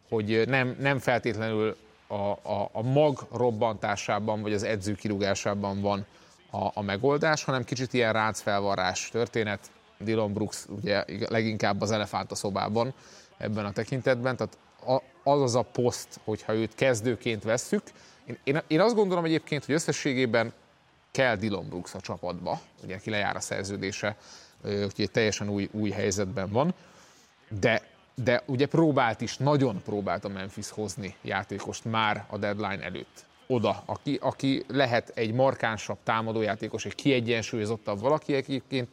[0.10, 1.76] hogy nem, nem feltétlenül
[2.08, 6.06] a, a, a mag robbantásában vagy az edző kirúgásában van
[6.54, 12.36] a, a megoldás, hanem kicsit ilyen rácfelvarrás történet, Dylan Brooks ugye leginkább az elefánt a
[12.36, 12.94] szobában
[13.38, 14.58] ebben a tekintetben, tehát
[15.24, 17.84] az az a poszt, hogyha őt kezdőként vesszük.
[18.26, 20.54] Én, én, én azt gondolom egyébként, hogy összességében
[21.12, 24.16] kell Dylan Brooks a csapatba, ugye ki lejár a szerződése,
[24.64, 26.74] úgyhogy teljesen új, új helyzetben van,
[27.60, 27.82] de,
[28.16, 33.84] de ugye próbált is, nagyon próbált a Memphis hozni játékost már a deadline előtt oda,
[33.86, 38.90] aki, aki lehet egy markánsabb támadójátékos, egy kiegyensúlyozottabb valaki, akiként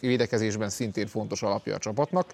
[0.00, 2.26] védekezésben szintén fontos alapja a csapatnak.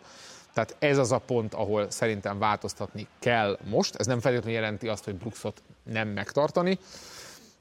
[0.53, 3.95] Tehát ez az a pont, ahol szerintem változtatni kell most.
[3.95, 6.79] Ez nem feltétlenül jelenti azt, hogy Brooksot nem megtartani.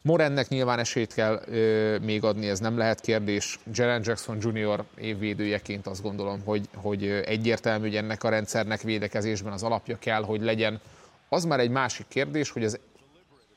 [0.02, 3.60] Morennek nyilván esélyt kell ö, még adni, ez nem lehet kérdés.
[3.74, 4.84] Jaren Jackson Jr.
[4.98, 10.41] évvédőjeként azt gondolom, hogy, hogy egyértelmű, hogy ennek a rendszernek védekezésben az alapja kell, hogy
[10.41, 10.82] legyen.
[11.30, 12.80] Az már egy másik kérdés, hogy az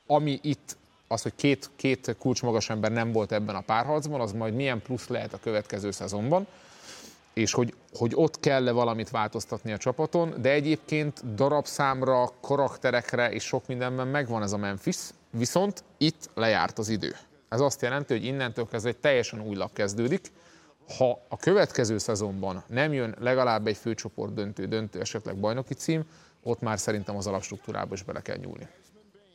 [0.06, 0.76] ami itt
[1.12, 5.06] az, hogy két, két kulcsmagas ember nem volt ebben a párharcban, az majd milyen plusz
[5.08, 6.46] lehet a következő szezonban,
[7.32, 13.66] és hogy, hogy ott kell-e valamit változtatni a csapaton, de egyébként darabszámra, karakterekre és sok
[13.66, 14.96] mindenben megvan ez a Memphis,
[15.30, 17.16] viszont itt lejárt az idő.
[17.48, 20.30] Ez azt jelenti, hogy innentől kezdve egy teljesen új lap kezdődik.
[20.98, 26.04] Ha a következő szezonban nem jön legalább egy főcsoport döntő, döntő, esetleg bajnoki cím,
[26.42, 28.68] ott már szerintem az alapstruktúrába is bele kell nyúlni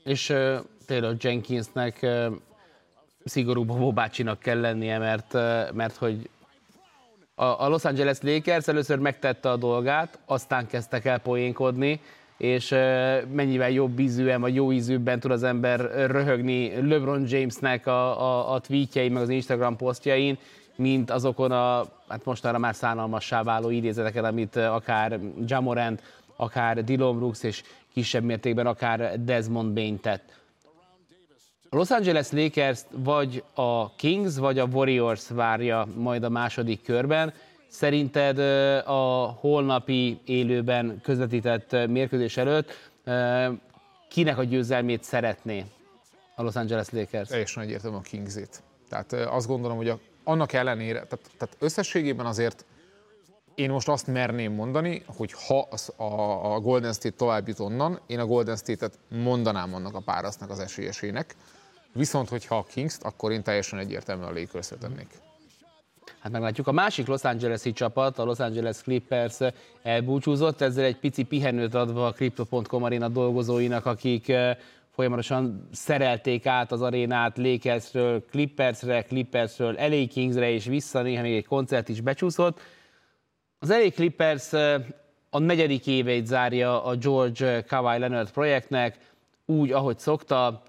[0.07, 2.25] és uh, például Jenkinsnek uh,
[3.25, 6.29] szigorú Bobo bácsinak kell lennie, mert, uh, mert hogy
[7.35, 12.01] a, a Los Angeles Lakers először megtette a dolgát, aztán kezdtek el poénkodni,
[12.37, 12.69] és
[13.31, 15.79] mennyivel jobb ízűen, vagy jó ízűbben tud az ember
[16.11, 20.37] röhögni LeBron Jamesnek a, a, a tweetjei, meg az Instagram posztjain,
[20.75, 26.01] mint azokon a, hát mostanra már szánalmassá váló idézeteken, amit akár Jamorant,
[26.37, 30.35] akár Dylan Brooks és kisebb mértékben akár Desmond Bain tett.
[31.69, 37.33] A Los Angeles Lakers vagy a Kings, vagy a Warriors várja majd a második körben.
[37.67, 38.39] Szerinted
[38.87, 42.91] a holnapi élőben közvetített mérkőzés előtt
[44.09, 45.65] kinek a győzelmét szeretné
[46.35, 47.29] a Los Angeles Lakers?
[47.29, 48.63] Teljesen egyértelmű a Kingsét.
[48.89, 52.65] Tehát azt gondolom, hogy a, annak ellenére, tehát, tehát összességében azért
[53.57, 55.67] én most azt merném mondani, hogy ha
[55.97, 60.49] a, a Golden State tovább jut onnan, én a Golden State-et mondanám annak a párasznak
[60.49, 61.35] az esélyesének.
[61.93, 64.69] Viszont, hogyha a Kings-t, akkor én teljesen egyértelműen a lakers.
[66.19, 66.67] Hát meglátjuk.
[66.67, 69.37] A másik Los Angeles-i csapat, a Los Angeles Clippers
[69.83, 74.57] elbúcsúzott, ezzel egy pici pihenőt adva a Crypto.com aréna dolgozóinak, akik eh,
[74.91, 81.45] folyamatosan szerelték át az arénát Lakersről Clippersre, Clippersről LA Kingsre és vissza, néha még egy
[81.45, 82.59] koncert is becsúszott.
[83.59, 84.53] Az LA Clippers
[85.29, 88.97] a negyedik éveit zárja a George Kawhi Leonard projektnek,
[89.45, 90.63] úgy, ahogy szokta,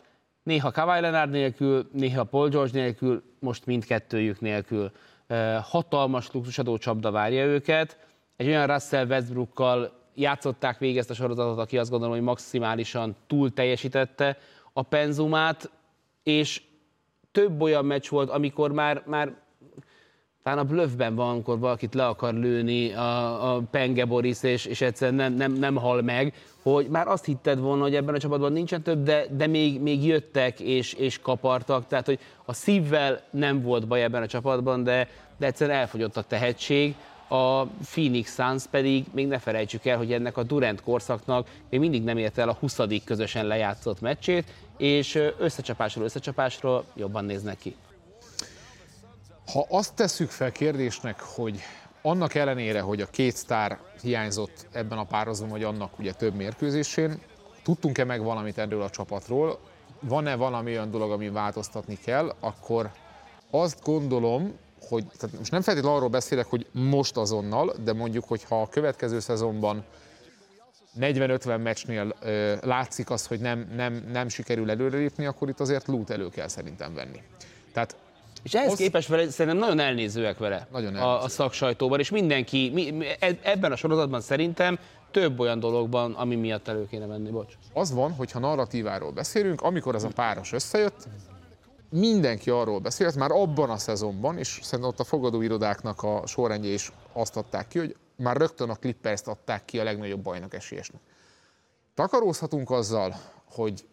[0.48, 4.90] Néha Kawhi Leonard nélkül, néha Paul George nélkül, most mindkettőjük nélkül.
[5.62, 7.98] Hatalmas luxusadó csapda várja őket.
[8.36, 13.52] Egy olyan Russell Westbrookkal játszották végig ezt a sorozatot, aki azt gondolom, hogy maximálisan túl
[13.52, 14.38] teljesítette
[14.72, 15.70] a penzumát,
[16.22, 16.62] és
[17.32, 19.36] több olyan meccs volt, amikor már, már
[20.48, 24.80] talán a blöffben van, amikor valakit le akar lőni a, a Penge Boris, és, és
[24.80, 28.52] egyszerűen nem, nem, nem hal meg, hogy már azt hitted volna, hogy ebben a csapatban
[28.52, 33.62] nincsen több, de, de még, még jöttek és, és kapartak, tehát hogy a szívvel nem
[33.62, 36.94] volt baj ebben a csapatban, de, de egyszerűen elfogyott a tehetség,
[37.28, 42.04] a Phoenix Suns pedig még ne felejtsük el, hogy ennek a Durant korszaknak még mindig
[42.04, 42.78] nem ért el a 20.
[43.04, 44.44] közösen lejátszott meccsét,
[44.76, 47.74] és összecsapásról összecsapásról jobban néznek ki.
[49.52, 51.60] Ha azt tesszük fel kérdésnek, hogy
[52.02, 57.20] annak ellenére, hogy a két sztár hiányzott ebben a pározban, vagy annak ugye több mérkőzésén,
[57.62, 59.58] tudtunk-e meg valamit erről a csapatról,
[60.00, 62.90] van-e valami olyan dolog, ami változtatni kell, akkor
[63.50, 64.52] azt gondolom,
[64.88, 68.68] hogy tehát most nem feltétlenül arról beszélek, hogy most azonnal, de mondjuk, hogy ha a
[68.68, 69.84] következő szezonban
[71.00, 76.10] 40-50 meccsnél ö, látszik az, hogy nem, nem, nem sikerül előrelépni, akkor itt azért lút
[76.10, 77.22] elő kell szerintem venni.
[77.72, 77.96] Tehát
[78.42, 78.78] és ehhez Osz...
[78.78, 83.72] képest vele, szerintem nagyon elnézőek vele nagyon a, a szaksajtóban, és mindenki, mi, e- ebben
[83.72, 84.78] a sorozatban szerintem
[85.10, 87.54] több olyan dologban, ami miatt elő kéne venni, bocs.
[87.72, 91.08] Az van, hogyha narratíváról beszélünk, amikor ez a páros összejött,
[91.90, 96.92] mindenki arról beszélt, már abban a szezonban, és szerintem ott a fogadóirodáknak a sorrendje is
[97.12, 101.00] azt adták ki, hogy már rögtön a Clippers-t adták ki a legnagyobb bajnak esélyesnek.
[101.94, 103.86] Takarózhatunk azzal, hogy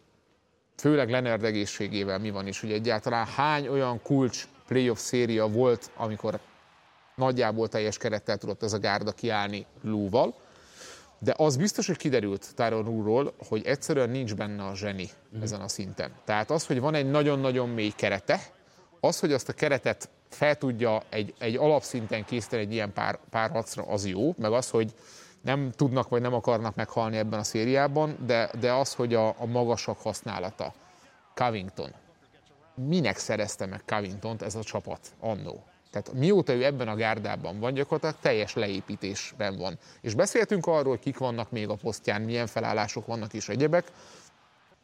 [0.76, 6.38] főleg Leonard egészségével mi van is, hogy egyáltalán hány olyan kulcs playoff széria volt, amikor
[7.14, 10.34] nagyjából teljes kerettel tudott ez a gárda kiállni Lúval,
[11.18, 15.42] de az biztos, hogy kiderült Tyron úrról, hogy egyszerűen nincs benne a zseni mm.
[15.42, 16.10] ezen a szinten.
[16.24, 18.40] Tehát az, hogy van egy nagyon-nagyon mély kerete,
[19.00, 23.82] az, hogy azt a keretet fel tudja egy, egy alapszinten készíteni egy ilyen pár, párharcra,
[23.82, 24.94] az jó, meg az, hogy
[25.46, 29.46] nem tudnak vagy nem akarnak meghalni ebben a szériában, de, de az, hogy a, a
[29.46, 30.72] magasak használata.
[31.34, 31.90] Covington.
[32.74, 35.64] Minek szerezte meg Covingtont ez a csapat annó?
[35.90, 39.78] Tehát mióta ő ebben a gárdában van, gyakorlatilag teljes leépítésben van.
[40.00, 43.92] És beszéltünk arról, hogy kik vannak még a posztján, milyen felállások vannak és egyebek,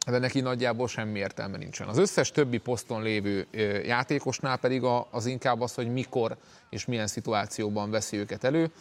[0.05, 1.87] de neki nagyjából semmi értelme nincsen.
[1.87, 3.47] Az összes többi poszton lévő
[3.85, 6.37] játékosnál pedig az inkább az, hogy mikor
[6.69, 8.71] és milyen szituációban veszi őket elő.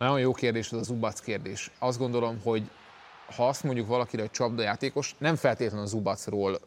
[0.00, 1.70] Nagyon jó kérdés ez az Zubac kérdés.
[1.78, 2.70] Azt gondolom, hogy
[3.36, 6.60] ha azt mondjuk valakire, hogy csapdajátékos, nem feltétlenül az Zubacról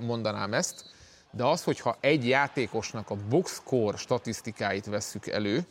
[0.00, 0.84] mondanám ezt,
[1.30, 5.66] de az, hogyha egy játékosnak a boxscore statisztikáit vesszük elő,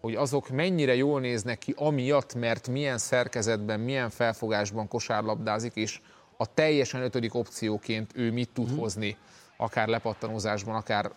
[0.00, 6.00] hogy azok mennyire jól néznek ki amiatt, mert milyen szerkezetben, milyen felfogásban kosárlabdázik, és
[6.36, 8.78] a teljesen ötödik opcióként ő mit tud mhm.
[8.78, 9.16] hozni,
[9.56, 11.12] akár lepattanózásban, akár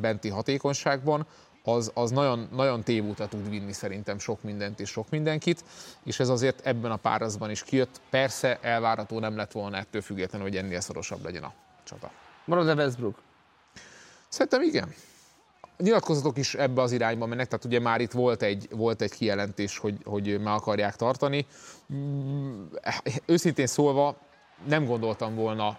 [0.00, 1.26] benti hatékonyságban,
[1.64, 5.64] az, az nagyon, nagyon tévútra tud vinni szerintem sok mindent és sok mindenkit,
[6.04, 8.00] és ez azért ebben a párazban is kijött.
[8.10, 11.52] Persze elvárható nem lett volna ettől függetlenül, hogy ennél szorosabb legyen a
[11.84, 12.10] csata.
[12.44, 13.22] Marad-e Westbrook?
[14.28, 14.94] Szerintem igen.
[15.60, 19.12] A nyilatkozatok is ebbe az irányba mennek, tehát ugye már itt volt egy, volt egy
[19.12, 21.46] kijelentés, hogy, hogy meg akarják tartani.
[21.92, 22.64] Mm,
[23.26, 24.16] őszintén szólva
[24.66, 25.78] nem gondoltam volna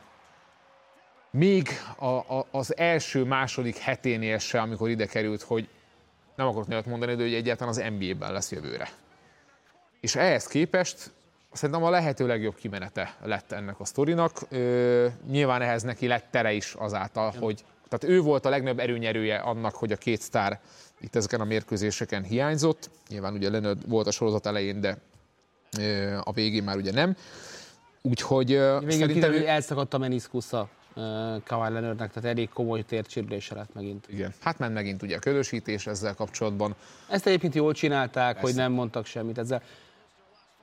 [1.35, 5.69] még a, a, az első-második heténél se, amikor ide került, hogy
[6.35, 8.89] nem akarok nagyot mondani, de hogy egyáltalán az NBA-ben lesz jövőre.
[9.99, 11.11] És ehhez képest
[11.51, 14.31] szerintem a lehető legjobb kimenete lett ennek a sztorinak.
[14.49, 19.37] Ö, nyilván ehhez neki lett tere is azáltal, hogy tehát ő volt a legnagyobb erőnyerője
[19.37, 20.59] annak, hogy a két sztár
[20.99, 22.89] itt ezeken a mérkőzéseken hiányzott.
[23.09, 24.97] Nyilván ugye Leonard volt a sorozat elején, de
[26.23, 27.15] a végén már ugye nem.
[28.01, 29.33] Úgyhogy Végül szerintem...
[29.33, 29.47] Ő...
[29.47, 30.69] elszakadt a meniszkusza
[31.43, 34.05] Kawhi Leonardnek, tehát elég komoly tércsérülése lett megint.
[34.09, 36.75] Igen, hát ment megint ugye a ködösítés ezzel kapcsolatban.
[37.09, 38.41] Ezt egyébként jól csinálták, Persze.
[38.41, 39.61] hogy nem mondtak semmit ezzel.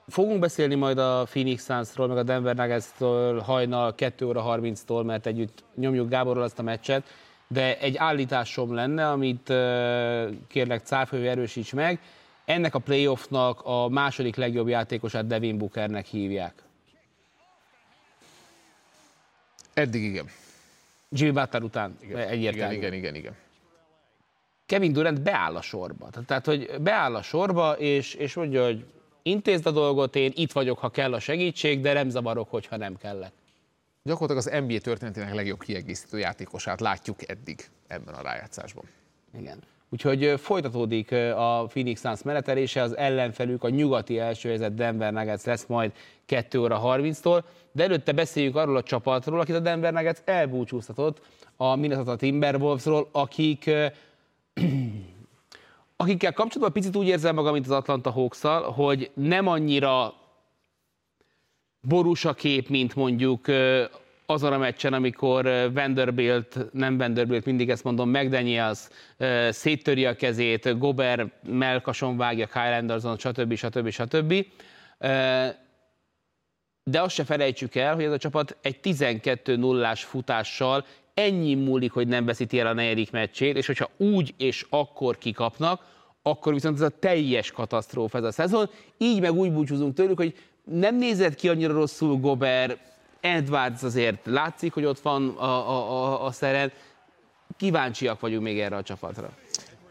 [0.09, 5.27] Fogunk beszélni majd a Phoenix Suns-ról, meg a Denver Nuggets-től hajnal 2 óra 30-tól, mert
[5.27, 7.03] együtt nyomjuk Gáborral azt a meccset,
[7.49, 9.53] de egy állításom lenne, amit
[10.49, 12.01] kérlek Cáfővé erősíts meg.
[12.45, 16.55] Ennek a playoffnak a második legjobb játékosát Devin Bookernek hívják.
[19.75, 20.27] Eddig igen.
[21.09, 22.29] Jimmy Butler után igen.
[22.29, 22.75] egyértelmű.
[22.75, 23.37] Igen, igen, igen, igen.
[24.67, 26.11] Kevin Durant beáll a sorba.
[26.27, 28.85] Tehát, hogy beáll a sorba, és, és mondja, hogy
[29.23, 32.97] intézd a dolgot, én itt vagyok, ha kell a segítség, de nem zavarok, hogyha nem
[32.97, 33.33] kellek.
[34.03, 38.85] Gyakorlatilag az NBA történetének legjobb kiegészítő játékosát látjuk eddig ebben a rájátszásban.
[39.39, 39.59] Igen.
[39.93, 45.67] Úgyhogy folytatódik a Phoenix Suns menetelése, az ellenfelük a nyugati első helyzet Denver Nuggets lesz
[45.67, 45.93] majd
[46.27, 51.21] 2 óra 30-tól, de előtte beszéljük arról a csapatról, akit a Denver Nuggets elbúcsúztatott,
[51.57, 53.71] a Minnesota Timberwolvesról, akik
[55.97, 58.41] akikkel kapcsolatban picit úgy érzem magam, mint az Atlanta hawks
[58.75, 60.15] hogy nem annyira
[61.81, 63.47] borús a kép, mint mondjuk
[64.27, 68.89] azon a meccsen, amikor Vanderbilt, nem Vanderbilt, mindig ezt mondom, McDaniels
[69.51, 73.55] széttöri a kezét, Gober melkason vágja Kyle Anderson, stb.
[73.55, 73.89] stb.
[73.89, 74.47] stb.
[76.85, 81.93] De azt se felejtsük el, hogy ez a csapat egy 12 0 futással ennyi múlik,
[81.93, 85.91] hogy nem veszíti el a negyedik meccsét, és hogyha úgy és akkor kikapnak,
[86.23, 88.71] akkor viszont ez a teljes katasztrófa ez a szezon.
[88.99, 92.79] Így meg úgy búcsúzunk tőlük, hogy nem nézett ki annyira rosszul Gober,
[93.23, 96.73] Edwards azért látszik, hogy ott van a, a, a, a szeren.
[97.57, 99.31] Kíváncsiak vagyunk még erre a csapatra.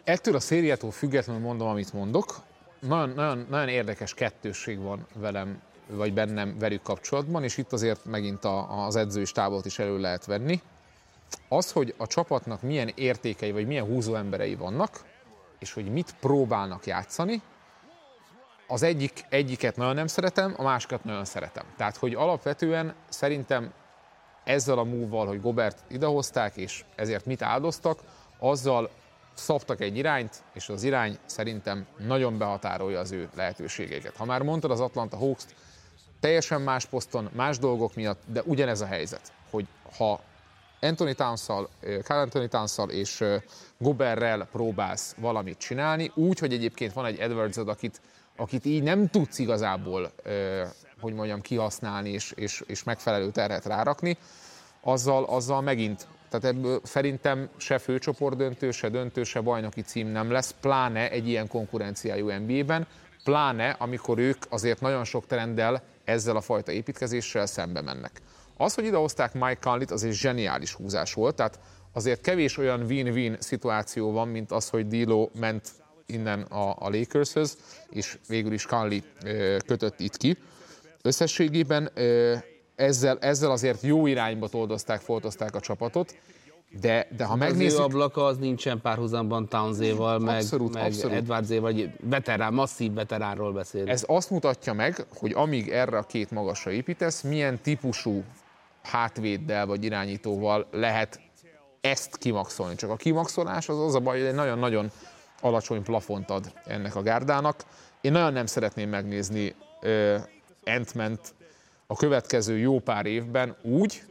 [0.04, 2.42] Ettől a szériától függetlenül mondom, amit mondok.
[2.80, 8.44] Nagyon, nagyon, nagyon érdekes kettősség van velem, vagy bennem velük kapcsolatban, és itt azért megint
[8.46, 10.62] a, az edzői stábot is elő lehet venni.
[11.50, 15.06] Az, hogy a csapatnak milyen értékei, vagy milyen húzó emberei vannak,
[15.60, 17.42] és hogy mit próbálnak játszani,
[18.72, 21.66] az egyik, egyiket nagyon nem szeretem, a másikat nagyon szeretem.
[21.78, 23.74] Tehát, hogy alapvetően szerintem
[24.44, 28.00] ezzel a múval, hogy Gobert idehozták, és ezért mit áldoztak,
[28.40, 28.90] azzal
[29.34, 34.16] szabtak egy irányt, és az irány szerintem nagyon behatárolja az ő lehetőségeiket.
[34.16, 35.46] Ha már mondtad az Atlanta hawks
[36.20, 39.68] teljesen más poszton, más dolgok miatt, de ugyanez a helyzet, hogy
[39.98, 40.20] ha
[40.82, 41.70] Anthony Towns-szal,
[42.04, 43.24] Carl Anthony towns és
[43.78, 48.02] Goberrel próbálsz valamit csinálni, úgy, hogy egyébként van egy edwards akit
[48.36, 50.12] akit így nem tudsz igazából,
[51.00, 54.18] hogy mondjam, kihasználni és, és, és megfelelő terhet rárakni,
[54.82, 60.32] azzal, azzal megint, tehát ebből szerintem se főcsoport döntő, se döntő, se bajnoki cím nem
[60.32, 62.88] lesz, pláne egy ilyen konkurenciájú NBA-ben,
[63.24, 68.22] pláne amikor ők azért nagyon sok trenddel ezzel a fajta építkezéssel szembe mennek.
[68.58, 71.60] Az, hogy idehozták Mike Conley-t, az egy zseniális húzás volt, tehát
[71.94, 75.70] azért kevés olyan win-win szituáció van, mint az, hogy Dilo ment
[76.14, 77.58] innen a, a Lakershöz,
[77.90, 79.00] és végül is Conley
[79.66, 80.38] kötött itt ki.
[81.02, 81.92] Összességében
[82.76, 86.16] ezzel, ezzel azért jó irányba toldozták, foltozták a csapatot,
[86.82, 87.80] de, de ha megnézzük...
[87.80, 91.60] Az ablaka az nincsen párhuzamban Townséval, meg, abszolút, meg abszolút.
[91.60, 93.90] Vagy veterán, masszív veteránról beszélünk.
[93.90, 98.24] Ez azt mutatja meg, hogy amíg erre a két magasra építesz, milyen típusú
[98.84, 101.20] hátvéddel vagy irányítóval lehet
[101.82, 102.76] ezt kimaxolni.
[102.76, 104.92] Csak a kimaxolás az az a baj, hogy egy nagyon-nagyon
[105.42, 107.64] alacsony plafont ad ennek a gárdának.
[108.02, 109.56] Én nagyon nem szeretném megnézni
[110.96, 111.34] ant
[111.88, 114.04] a következő jó pár évben úgy,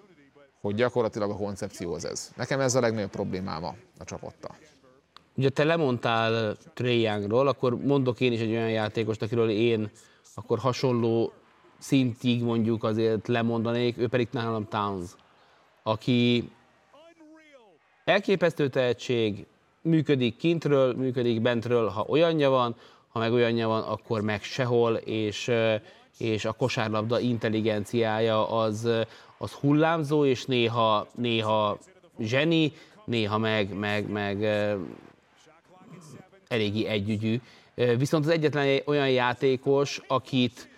[0.60, 2.32] hogy gyakorlatilag a koncepcióhoz ez.
[2.36, 3.74] Nekem ez a legnagyobb problémám a,
[4.04, 4.56] csapattal.
[5.34, 9.90] Ugye te lemondtál Trey Youngról, akkor mondok én is egy olyan játékost, akiről én
[10.34, 11.32] akkor hasonló
[11.78, 15.10] szintig mondjuk azért lemondanék, ő pedig nálam Towns,
[15.82, 16.50] aki
[18.04, 19.46] elképesztő tehetség,
[19.90, 22.76] működik kintről, működik bentről, ha olyanja van,
[23.08, 25.50] ha meg olyanja van, akkor meg sehol, és,
[26.18, 28.88] és a kosárlabda intelligenciája az,
[29.38, 31.78] az hullámzó, és néha, néha
[32.18, 32.72] zseni,
[33.04, 34.42] néha meg, meg, meg
[36.48, 37.40] eléggé együgyű.
[37.96, 40.68] Viszont az egyetlen olyan játékos, akit,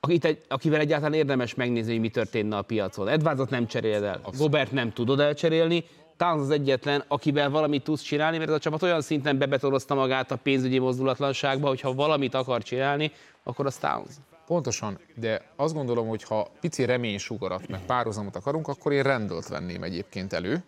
[0.00, 3.08] akit, akivel egyáltalán érdemes megnézni, hogy mi történne a piacon.
[3.08, 5.84] Edwardsot nem cseréled el, Gobert nem tudod elcserélni,
[6.16, 10.36] Towns az egyetlen, akivel valamit tudsz csinálni, mert a csapat olyan szinten bebetorozta magát a
[10.36, 13.12] pénzügyi mozdulatlanságba, hogy ha valamit akar csinálni,
[13.42, 14.10] akkor az Towns.
[14.46, 19.82] Pontosan, de azt gondolom, hogy ha pici reménysugarat, meg párhuzamot akarunk, akkor én rendelt venném
[19.82, 20.64] egyébként elő,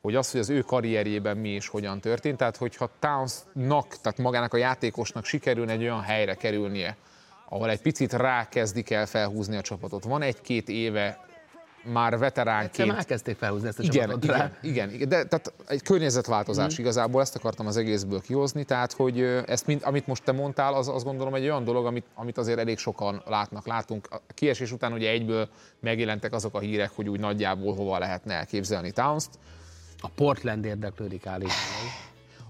[0.00, 4.54] hogy az, hogy az ő karrierjében mi és hogyan történt, tehát hogyha Townsnak, tehát magának
[4.54, 6.96] a játékosnak sikerülne egy olyan helyre kerülnie,
[7.48, 10.04] ahol egy picit rákezdik el felhúzni a csapatot.
[10.04, 11.24] Van egy-két éve
[11.92, 12.92] már veteránként.
[12.92, 14.50] Már kezdték felhúzni ezt a igen, csapatot igen, rá.
[14.60, 16.82] igen, igen, de tehát egy környezetváltozás mm.
[16.82, 20.88] igazából, ezt akartam az egészből kihozni, tehát hogy ezt, mind, amit most te mondtál, az
[20.88, 24.08] azt gondolom egy olyan dolog, amit, amit azért elég sokan látnak, látunk.
[24.10, 25.48] A kiesés után ugye egyből
[25.80, 29.30] megjelentek azok a hírek, hogy úgy nagyjából hova lehetne elképzelni Towns-t.
[30.00, 31.58] A Portland érdeklődik állítólag.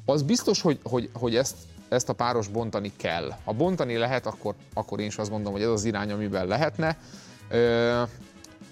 [0.04, 1.56] Az biztos, hogy, hogy, hogy ezt,
[1.88, 3.32] ezt a páros bontani kell.
[3.44, 6.96] Ha bontani lehet, akkor, akkor én is azt gondolom, hogy ez az irány, amiben lehetne.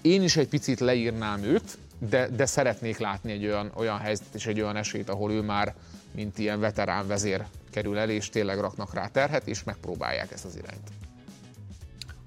[0.03, 1.77] Én is egy picit leírnám őt,
[2.09, 5.73] de, de szeretnék látni egy olyan, olyan helyzetet és egy olyan esélyt, ahol ő már,
[6.11, 10.55] mint ilyen veterán vezér kerül el, és tényleg raknak rá terhet, és megpróbálják ezt az
[10.55, 10.89] irányt.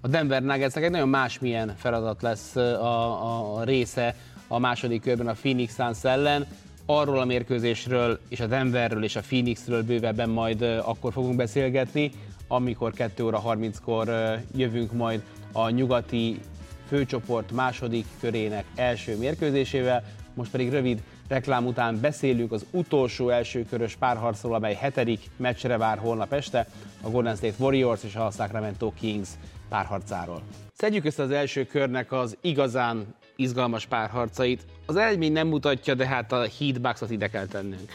[0.01, 4.14] A Denver Nuggetsnek egy nagyon másmilyen feladat lesz a, a, része
[4.49, 6.47] a második körben a Phoenix Suns ellen.
[6.87, 12.11] arról a mérkőzésről és a Denverről és a Phoenixről bővebben majd akkor fogunk beszélgetni,
[12.49, 15.22] amikor 2 óra 30-kor jövünk majd
[15.53, 16.41] a nyugati
[16.89, 20.05] főcsoport második körének első mérkőzésével.
[20.34, 26.32] Most pedig rövid reklám után beszélünk az utolsó elsőkörös párharcról, amely hetedik meccsre vár holnap
[26.32, 26.66] este,
[27.03, 29.28] a Golden State Warriors és a Sacramento Kings
[29.68, 30.43] párharcáról.
[30.72, 34.66] Szedjük össze az első körnek az igazán izgalmas párharcait.
[34.87, 37.91] Az eredmény nem mutatja, de hát a Heat Bucks-ot ide kell tennünk.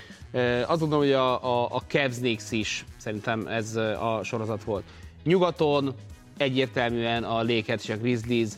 [0.67, 4.83] Azt gondolom, hogy a, a, a Cavs Knicks is szerintem ez a sorozat volt.
[5.23, 5.93] Nyugaton
[6.37, 8.49] egyértelműen a Lakers és a Grizzlies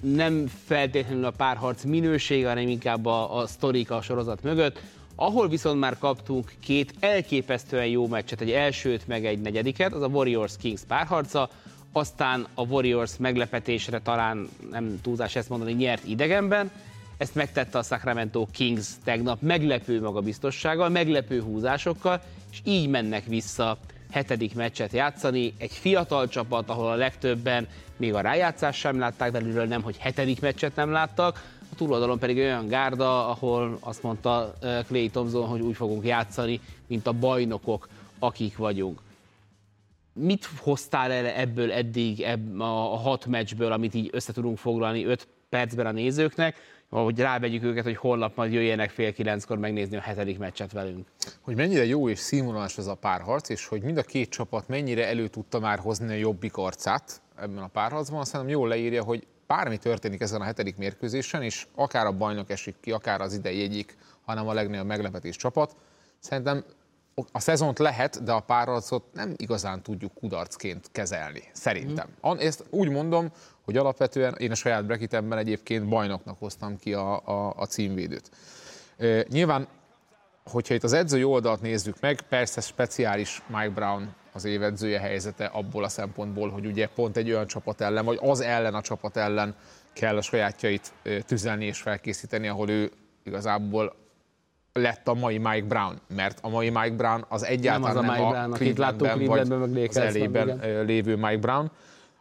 [0.00, 4.80] nem feltétlenül a párharc minősége, hanem inkább a, a sztorik a sorozat mögött.
[5.14, 10.06] Ahol viszont már kaptunk két elképesztően jó meccset, egy elsőt, meg egy negyediket, az a
[10.06, 11.48] Warriors-Kings párharca,
[11.92, 16.70] aztán a Warriors meglepetésre talán nem túlzás ezt mondani, nyert idegenben,
[17.18, 23.78] ezt megtette a Sacramento Kings tegnap meglepő magabiztossággal, meglepő húzásokkal, és így mennek vissza
[24.10, 25.54] hetedik meccset játszani.
[25.58, 30.40] Egy fiatal csapat, ahol a legtöbben még a rájátszás sem látták belülről, nem, hogy hetedik
[30.40, 34.54] meccset nem láttak, a túloldalon pedig olyan gárda, ahol azt mondta
[34.86, 37.88] Clay Thompson, hogy úgy fogunk játszani, mint a bajnokok,
[38.18, 39.00] akik vagyunk.
[40.12, 45.28] Mit hoztál el ebből eddig ebb, a hat meccsből, amit így össze tudunk foglalni öt
[45.48, 46.56] percben a nézőknek,
[46.88, 51.06] hogy rávegyük őket, hogy holnap majd jöjjenek fél kilenckor megnézni a hetedik meccset velünk.
[51.40, 55.06] Hogy mennyire jó és színvonalas ez a párharc, és hogy mind a két csapat mennyire
[55.06, 59.26] elő tudta már hozni a jobbik arcát ebben a párharcban, azt hiszem jól leírja, hogy
[59.46, 63.62] bármi történik ezen a hetedik mérkőzésen, és akár a bajnok esik ki, akár az idei
[63.62, 65.76] egyik, hanem a legnagyobb meglepetés csapat,
[66.18, 66.64] szerintem
[67.32, 72.08] a szezont lehet, de a párharcot nem igazán tudjuk kudarcként kezelni, szerintem.
[72.28, 72.38] Mm.
[72.38, 73.32] Ezt úgy mondom,
[73.66, 78.30] hogy alapvetően én a saját bracketemben egyébként bajnoknak hoztam ki a, a, a címvédőt.
[79.28, 79.66] Nyilván,
[80.44, 85.84] hogyha itt az edzői oldalt nézzük meg, persze speciális Mike Brown az évedzője helyzete abból
[85.84, 89.54] a szempontból, hogy ugye pont egy olyan csapat ellen, vagy az ellen a csapat ellen
[89.92, 90.92] kell a sajátjait
[91.26, 92.90] tüzelni és felkészíteni, ahol ő
[93.24, 93.94] igazából
[94.72, 98.12] lett a mai Mike Brown, mert a mai Mike Brown az egyáltalán nem, az a,
[98.12, 101.70] Mike nem Brown, a Clevelandben, vagy meg az elében lévő Mike Brown.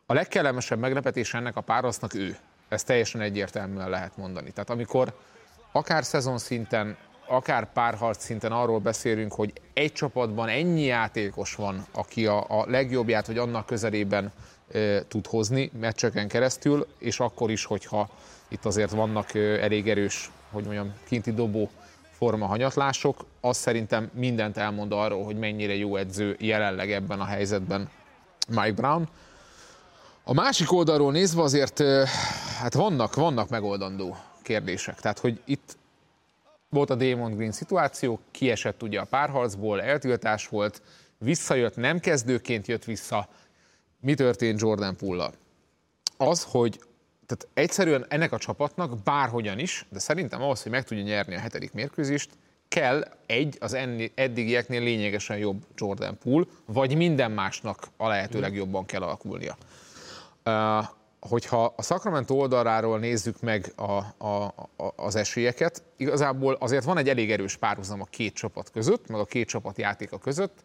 [0.07, 2.37] A legkellemesebb meglepetés ennek a párosnak ő.
[2.69, 4.51] Ez teljesen egyértelműen lehet mondani.
[4.51, 5.13] Tehát amikor
[5.71, 6.97] akár szezon szinten,
[7.27, 13.25] akár párharc szinten arról beszélünk, hogy egy csapatban ennyi játékos van, aki a, a legjobbját,
[13.25, 14.31] hogy annak közelében
[14.71, 18.09] e, tud hozni meccseken keresztül, és akkor is, hogyha
[18.47, 21.69] itt azért vannak e, elég erős, hogy mondjam, kinti dobó
[22.11, 27.89] forma hanyatlások, az szerintem mindent elmond arról, hogy mennyire jó edző jelenleg ebben a helyzetben
[28.47, 29.09] Mike Brown.
[30.27, 31.83] A másik oldalról nézve azért
[32.59, 34.99] hát vannak, vannak megoldandó kérdések.
[34.99, 35.77] Tehát, hogy itt
[36.69, 40.81] volt a Damon Green szituáció, kiesett ugye a párharcból, eltiltás volt,
[41.17, 43.27] visszajött, nem kezdőként jött vissza.
[43.99, 45.31] Mi történt Jordan Pulla?
[46.17, 46.79] Az, hogy
[47.25, 51.39] tehát egyszerűen ennek a csapatnak bárhogyan is, de szerintem ahhoz, hogy meg tudja nyerni a
[51.39, 52.29] hetedik mérkőzést,
[52.67, 58.85] kell egy az enni, eddigieknél lényegesen jobb Jordan Poole, vagy minden másnak a lehető legjobban
[58.85, 59.57] kell alakulnia.
[61.19, 63.91] Hogyha a Sacramento oldaláról nézzük meg a,
[64.25, 64.43] a,
[64.77, 69.19] a, az esélyeket, igazából azért van egy elég erős párhuzam a két csapat között, meg
[69.19, 70.63] a két csapat játéka között.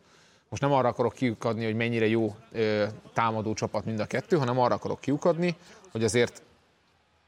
[0.48, 4.58] Most nem arra akarok kiukadni, hogy mennyire jó ö, támadó csapat mind a kettő, hanem
[4.58, 5.56] arra akarok kiukadni,
[5.92, 6.42] hogy azért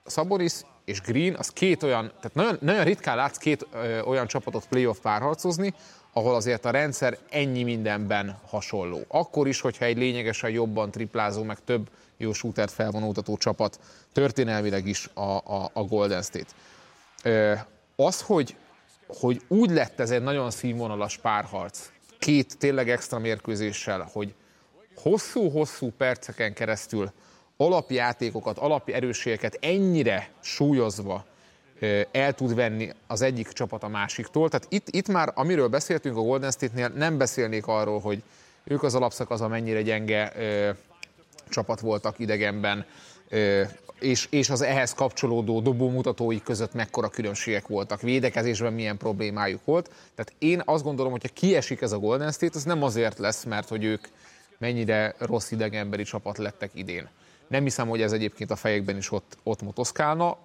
[0.04, 0.52] Szaboris
[0.84, 4.98] és Green, az két olyan, tehát nagyon, nagyon ritkán látsz két ö, olyan csapatot playoff
[4.98, 5.74] párharcozni,
[6.12, 9.04] ahol azért a rendszer ennyi mindenben hasonló.
[9.08, 11.90] Akkor is, hogyha egy lényegesen jobban triplázó, meg több
[12.22, 13.80] jó shootert felvonultató csapat,
[14.12, 16.50] történelmileg is a, a, a Golden State.
[17.96, 18.56] Az, hogy,
[19.06, 24.34] hogy úgy lett ez egy nagyon színvonalas párharc, két tényleg extra mérkőzéssel, hogy
[24.96, 27.12] hosszú-hosszú perceken keresztül
[27.56, 31.24] alapjátékokat, erősségeket ennyire súlyozva
[32.10, 34.48] el tud venni az egyik csapat a másiktól.
[34.48, 38.22] Tehát itt, itt már, amiről beszéltünk a Golden State-nél, nem beszélnék arról, hogy
[38.64, 40.32] ők az alapszakasz mennyire gyenge
[41.52, 42.86] csapat voltak idegenben,
[44.00, 49.90] és, és az ehhez kapcsolódó dobómutatói között mekkora különbségek voltak, védekezésben milyen problémájuk volt.
[50.14, 53.44] Tehát én azt gondolom, hogy ha kiesik ez a Golden State, az nem azért lesz,
[53.44, 54.08] mert hogy ők
[54.58, 57.08] mennyire rossz idegenbeli csapat lettek idén.
[57.48, 60.36] Nem hiszem, hogy ez egyébként a fejekben is ott, ott motoszkálna.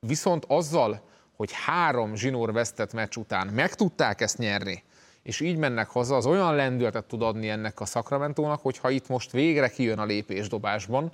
[0.00, 1.00] Viszont azzal,
[1.36, 4.82] hogy három zsinór vesztett meccs után meg tudták ezt nyerni,
[5.24, 9.32] és így mennek haza, az olyan lendületet tud adni ennek a Sacramento-nak, hogyha itt most
[9.32, 11.12] végre kijön a lépésdobásban,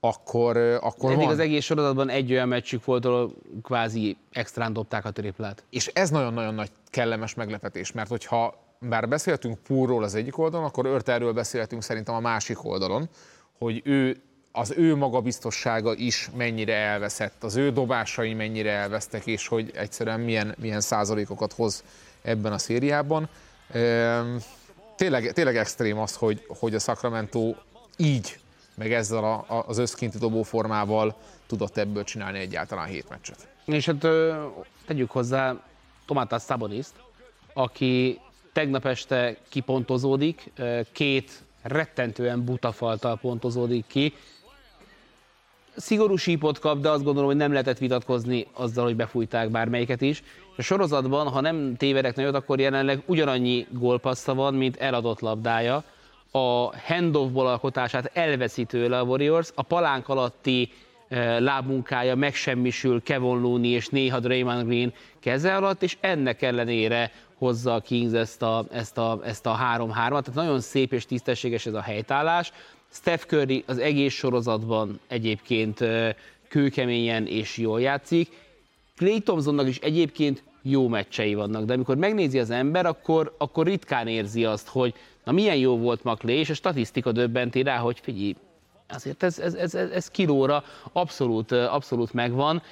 [0.00, 1.32] akkor, akkor Eddig van.
[1.32, 3.32] az egész sorozatban egy olyan meccsük volt, ahol
[3.62, 5.64] kvázi extrán dobták a triplát.
[5.70, 10.86] És ez nagyon-nagyon nagy kellemes meglepetés, mert hogyha bár beszéltünk Púrról az egyik oldalon, akkor
[10.86, 13.08] Örterről beszéltünk szerintem a másik oldalon,
[13.58, 14.16] hogy ő
[14.52, 20.54] az ő magabiztossága is mennyire elveszett, az ő dobásai mennyire elvesztek, és hogy egyszerűen milyen,
[20.60, 21.84] milyen százalékokat hoz
[22.22, 23.28] ebben a szériában.
[24.96, 27.54] Tényleg, tényleg extrém az, hogy, hogy a Sacramento
[27.96, 28.38] így,
[28.74, 31.16] meg ezzel a, a, az összkinti dobó formával
[31.46, 33.48] tudott ebből csinálni egyáltalán hét meccset.
[33.64, 34.06] És hát
[34.86, 35.64] tegyük hozzá
[36.06, 36.94] Tomátas Szaboniszt,
[37.52, 38.20] aki
[38.52, 40.50] tegnap este kipontozódik,
[40.92, 44.14] két rettentően butafaltal pontozódik ki,
[45.76, 50.22] szigorú sípot kap, de azt gondolom, hogy nem lehetett vitatkozni azzal, hogy befújták bármelyiket is.
[50.56, 55.84] A sorozatban, ha nem tévedek nagyot, akkor jelenleg ugyanannyi gólpassza van, mint eladott labdája.
[56.30, 60.72] A handoffból alkotását elveszi tőle a Warriors, a palánk alatti
[61.08, 67.74] eh, lábmunkája megsemmisül Kevin Looney és néha Draymond Green keze alatt, és ennek ellenére hozza
[67.74, 70.08] a Kings ezt a, ezt a, ezt a 3-3-at.
[70.08, 72.52] Tehát nagyon szép és tisztességes ez a helytállás.
[72.92, 75.84] Steph Curry az egész sorozatban egyébként
[76.48, 78.28] kőkeményen és jól játszik.
[78.96, 84.06] Clay Thompsonnak is egyébként jó meccsei vannak, de amikor megnézi az ember, akkor, akkor ritkán
[84.06, 87.98] érzi azt, hogy na milyen jó volt ma Clay, és a statisztika döbbenti rá, hogy
[88.02, 88.34] figyelj,
[88.88, 92.62] azért ez, ez, ez, ez kilóra abszolút, abszolút megvan.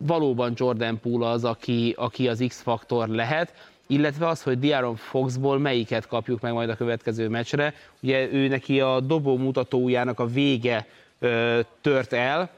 [0.00, 3.54] Valóban Jordan Poole az, aki, aki az X-faktor lehet,
[3.86, 7.74] illetve az, hogy Diaron Foxból melyiket kapjuk meg majd a következő meccsre.
[8.02, 10.86] Ugye ő neki a dobó mutatójának a vége
[11.18, 12.50] ö, tört el.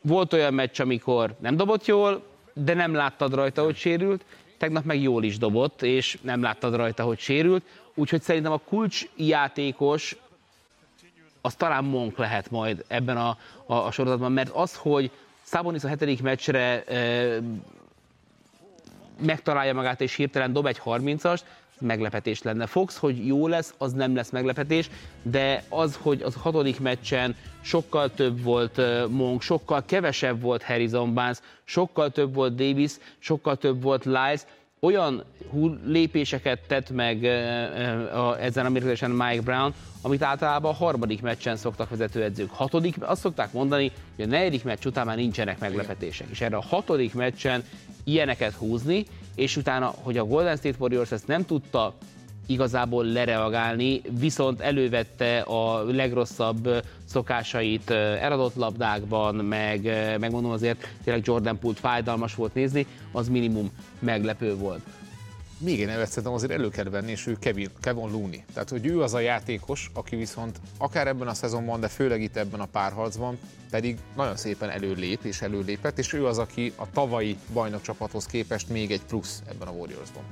[0.00, 4.24] Volt olyan meccs, amikor nem dobott jól, de nem láttad rajta, hogy sérült.
[4.58, 7.64] Tegnap meg jól is dobott, és nem láttad rajta, hogy sérült.
[7.94, 10.16] Úgyhogy szerintem a kulcs játékos
[11.40, 15.10] az talán Monk lehet majd ebben a, a, a sorozatban, mert az, hogy
[15.42, 16.84] Szabonis a hetedik meccsre
[19.20, 21.40] megtalálja magát és hirtelen dob egy 30-ast,
[21.80, 22.66] meglepetés lenne.
[22.66, 24.90] Fox, hogy jó lesz, az nem lesz meglepetés,
[25.22, 31.38] de az, hogy az hatodik meccsen sokkal több volt Monk, sokkal kevesebb volt Harrison Barnes,
[31.64, 34.40] sokkal több volt Davis, sokkal több volt Lyles,
[34.80, 35.24] olyan
[35.84, 37.24] lépéseket tett meg
[38.40, 42.50] ezen a mérkőzésen Mike Brown, amit általában a harmadik meccsen szoktak vezetőedzők.
[42.50, 46.26] Hatodik, azt szokták mondani, hogy a negyedik meccs után már nincsenek meglepetések.
[46.30, 47.64] És erre a hatodik meccsen
[48.04, 49.04] ilyeneket húzni,
[49.34, 51.94] és utána, hogy a Golden State Warriors ezt nem tudta
[52.48, 59.82] igazából lereagálni, viszont elővette a legrosszabb szokásait eladott labdákban, meg,
[60.20, 64.80] megmondom azért tényleg Jordan Poole fájdalmas volt nézni, az minimum meglepő volt.
[65.60, 68.44] Még egy nevet szerintem azért elő kell venni, és ő Kevin, Kevin Looney.
[68.52, 72.36] Tehát, hogy ő az a játékos, aki viszont akár ebben a szezonban, de főleg itt
[72.36, 73.38] ebben a párharcban
[73.70, 78.90] pedig nagyon szépen előlép és előlépett, és ő az, aki a tavalyi bajnokcsapathoz képest még
[78.90, 80.22] egy plusz ebben a Warriorsban.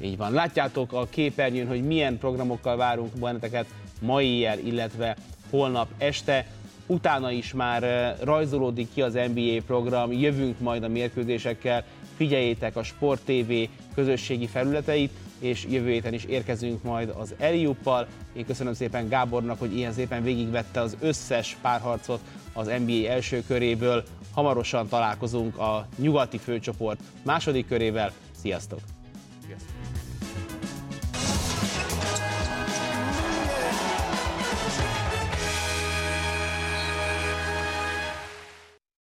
[0.00, 0.32] Így van.
[0.32, 3.66] Látjátok a képernyőn, hogy milyen programokkal várunk benneteket
[4.00, 5.16] mai éjjel, illetve
[5.50, 6.46] holnap este.
[6.86, 11.84] Utána is már rajzolódik ki az NBA program, jövünk majd a mérkőzésekkel,
[12.16, 13.52] figyeljétek a Sport TV
[13.94, 18.06] közösségi felületeit, és jövő héten is érkezünk majd az Eliuppal.
[18.32, 22.20] Én köszönöm szépen Gábornak, hogy ilyen szépen végigvette az összes párharcot
[22.52, 24.04] az NBA első köréből.
[24.34, 28.12] Hamarosan találkozunk a nyugati főcsoport második körével.
[28.40, 28.95] Sziasztok!